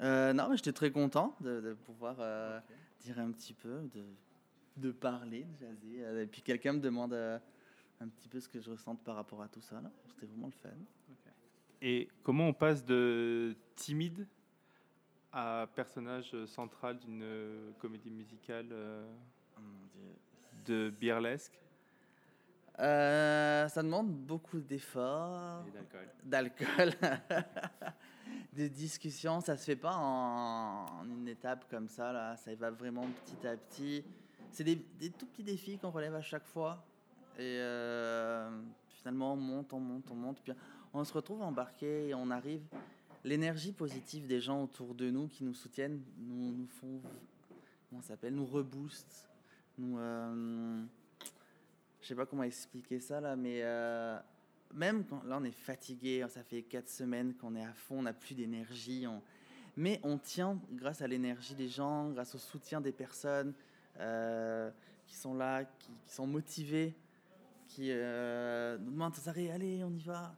Euh, 0.01 0.33
non, 0.33 0.49
mais 0.51 0.57
j'étais 0.57 0.73
très 0.73 0.91
content 0.91 1.35
de, 1.41 1.61
de 1.61 1.75
pouvoir 1.75 2.17
euh, 2.21 2.59
dire 3.05 3.19
un 3.19 3.31
petit 3.31 3.55
peu, 3.55 3.81
de, 3.95 4.05
de 4.77 4.91
parler, 4.93 5.45
de 5.45 5.67
jaser. 5.67 6.05
Euh, 6.05 6.23
Et 6.23 6.27
puis 6.27 6.43
quelqu'un 6.43 6.73
me 6.75 6.81
demande 6.81 7.13
euh, 7.15 7.39
un 8.01 8.09
petit 8.09 8.29
peu 8.29 8.41
ce 8.41 8.49
que 8.49 8.61
je 8.61 8.71
ressente 8.71 9.03
par 9.05 9.17
rapport 9.17 9.43
à 9.43 9.49
tout 9.49 9.61
ça. 9.61 9.81
C'était 10.09 10.27
vraiment 10.27 10.49
le 10.49 10.53
fun. 10.53 10.77
Et 11.83 12.09
comment 12.23 12.49
on 12.49 12.53
passe 12.55 12.85
de 12.85 13.55
timide 13.77 14.27
à 15.35 15.67
personnage 15.75 16.33
central 16.47 16.99
d'une 17.01 17.23
euh, 17.23 17.73
comédie 17.81 18.11
musicale 18.11 18.69
euh, 18.71 19.05
de 20.65 20.91
burlesque 20.91 21.59
Euh, 22.81 23.69
ça 23.69 23.83
demande 23.83 24.11
beaucoup 24.11 24.59
d'efforts, 24.61 25.65
d'alcool, 26.25 26.93
de 28.53 28.67
discussions. 28.67 29.41
Ça 29.41 29.57
se 29.57 29.65
fait 29.65 29.77
pas 29.77 29.95
en, 29.95 30.87
en 31.01 31.05
une 31.09 31.29
étape 31.29 31.69
comme 31.71 31.89
ça. 31.89 32.13
Là. 32.13 32.37
Ça 32.37 32.55
va 32.55 32.71
vraiment 32.71 33.07
petit 33.25 33.47
à 33.47 33.57
petit. 33.57 34.05
C'est 34.51 34.65
des, 34.65 34.77
des 34.99 35.11
tout 35.11 35.27
petits 35.27 35.45
défis 35.45 35.79
qu'on 35.79 35.91
relève 35.91 36.15
à 36.15 36.23
chaque 36.23 36.47
fois. 36.47 36.85
Et 37.39 37.59
euh, 37.61 38.51
finalement, 38.89 39.35
on 39.35 39.37
monte, 39.37 39.73
on 39.73 39.81
monte, 39.81 40.11
on 40.11 40.15
monte. 40.15 40.41
Puis 40.43 40.53
on 40.93 41.05
se 41.05 41.13
retrouve 41.13 41.43
embarqué 41.43 42.09
et 42.09 42.15
on 42.15 42.31
arrive. 42.31 42.63
L'énergie 43.25 43.73
positive 43.73 44.27
des 44.27 44.41
gens 44.41 44.63
autour 44.63 44.95
de 44.95 45.11
nous 45.11 45.29
qui 45.29 45.45
nous 45.45 45.55
soutiennent 45.55 46.03
nous, 46.19 46.53
nous 46.53 46.67
font. 46.67 47.01
Comment 47.89 48.03
s'appelle 48.03 48.35
Nous 48.35 48.47
reboostent. 48.47 49.29
Nous. 49.79 49.99
euh, 49.99 50.85
je 52.05 52.09
sais 52.09 52.15
pas 52.15 52.27
comment 52.27 52.43
expliquer 52.43 53.01
ça 53.01 53.19
là, 53.19 53.35
mais 53.35 53.61
euh, 53.63 54.19
même 54.75 55.07
quand 55.07 55.23
là 55.25 55.39
on 55.41 55.45
est 55.45 55.51
fatigué, 55.51 56.23
ça 56.29 56.45
fait 56.45 56.61
quatre 56.61 56.91
semaines 56.91 57.33
qu'on 57.35 57.57
est 57.57 57.65
à 57.65 57.73
fond, 57.73 58.01
on 58.01 58.03
n'a 58.03 58.13
plus 58.13 58.35
d'énergie, 58.35 59.07
mais 59.75 60.01
on 60.03 60.19
tient 60.19 60.61
grâce 60.73 61.01
à 61.01 61.07
l'énergie 61.07 61.55
des 61.55 61.67
gens, 61.67 62.11
grâce 62.11 62.35
au 62.35 62.39
soutien 62.39 62.83
des 62.83 62.93
personnes 62.93 63.55
euh, 64.01 64.71
qui 65.07 65.15
sont 65.15 65.33
là, 65.33 65.65
qui, 65.65 65.91
sont 66.07 66.27
motivées, 66.27 66.95
qui 67.69 67.89
euh, 67.91 68.77
nous 68.77 68.91
demandent 68.91 69.15
allez, 69.27 69.83
on 69.83 69.95
y 69.95 70.03
va. 70.03 70.37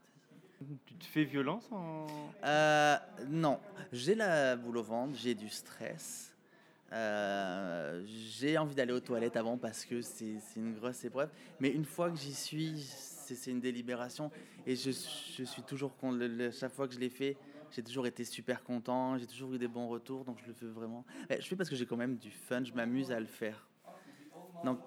Tu 0.59 0.95
te 0.95 1.05
fais 1.05 1.23
violence 1.23 1.71
en... 1.71 2.07
Euh, 2.43 2.97
non, 3.27 3.59
j'ai 3.91 4.15
la 4.15 4.55
boule 4.55 4.77
au 4.77 4.83
ventre, 4.83 5.15
j'ai 5.15 5.35
du 5.35 5.49
stress. 5.49 6.33
Euh, 6.91 8.03
j'ai 8.07 8.57
envie 8.57 8.73
d'aller 8.73 8.93
aux 8.93 8.99
toilettes 8.99 9.35
avant 9.35 9.57
parce 9.57 9.85
que 9.85 10.01
c'est 10.01 10.39
une 10.55 10.73
grosse 10.73 11.03
épreuve. 11.05 11.29
Mais 11.59 11.69
une 11.69 11.85
fois 11.85 12.09
que 12.09 12.17
j'y 12.17 12.33
suis, 12.33 12.79
c'est 12.81 13.51
une 13.51 13.59
délibération. 13.59 14.31
Et 14.65 14.75
je, 14.75 14.89
je 14.89 15.43
suis 15.43 15.61
toujours 15.61 15.93
Chaque 16.53 16.73
fois 16.73 16.87
que 16.87 16.93
je 16.93 16.99
l'ai 16.99 17.09
fait, 17.09 17.37
j'ai 17.71 17.83
toujours 17.83 18.07
été 18.07 18.23
super 18.23 18.63
content. 18.63 19.17
J'ai 19.19 19.27
toujours 19.27 19.53
eu 19.53 19.59
des 19.59 19.67
bons 19.67 19.87
retours. 19.87 20.25
Donc 20.25 20.39
je 20.41 20.47
le 20.47 20.53
fais 20.53 20.65
vraiment. 20.65 21.05
Je 21.29 21.45
fais 21.45 21.55
parce 21.55 21.69
que 21.69 21.75
j'ai 21.75 21.85
quand 21.85 21.97
même 21.97 22.17
du 22.17 22.31
fun. 22.31 22.63
Je 22.63 22.73
m'amuse 22.73 23.11
à 23.11 23.19
le 23.19 23.27
faire. 23.27 23.67
Donc 24.63 24.79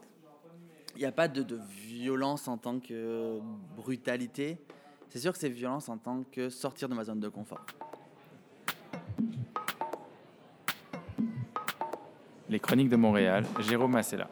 il 0.96 0.98
n'y 0.98 1.04
a 1.04 1.12
pas 1.12 1.28
de, 1.28 1.44
de 1.44 1.60
violence 1.86 2.48
en 2.48 2.58
tant 2.58 2.80
que 2.80 3.38
brutalité. 3.76 4.58
C'est 5.10 5.18
sûr 5.18 5.32
que 5.32 5.38
c'est 5.38 5.48
violence 5.48 5.88
en 5.88 5.98
tant 5.98 6.22
que 6.30 6.48
sortir 6.50 6.88
de 6.88 6.94
ma 6.94 7.02
zone 7.02 7.18
de 7.18 7.28
confort. 7.28 7.66
Les 12.48 12.60
Chroniques 12.60 12.88
de 12.88 12.96
Montréal, 12.96 13.44
Jérôme 13.58 13.92
Massella. 13.92 14.28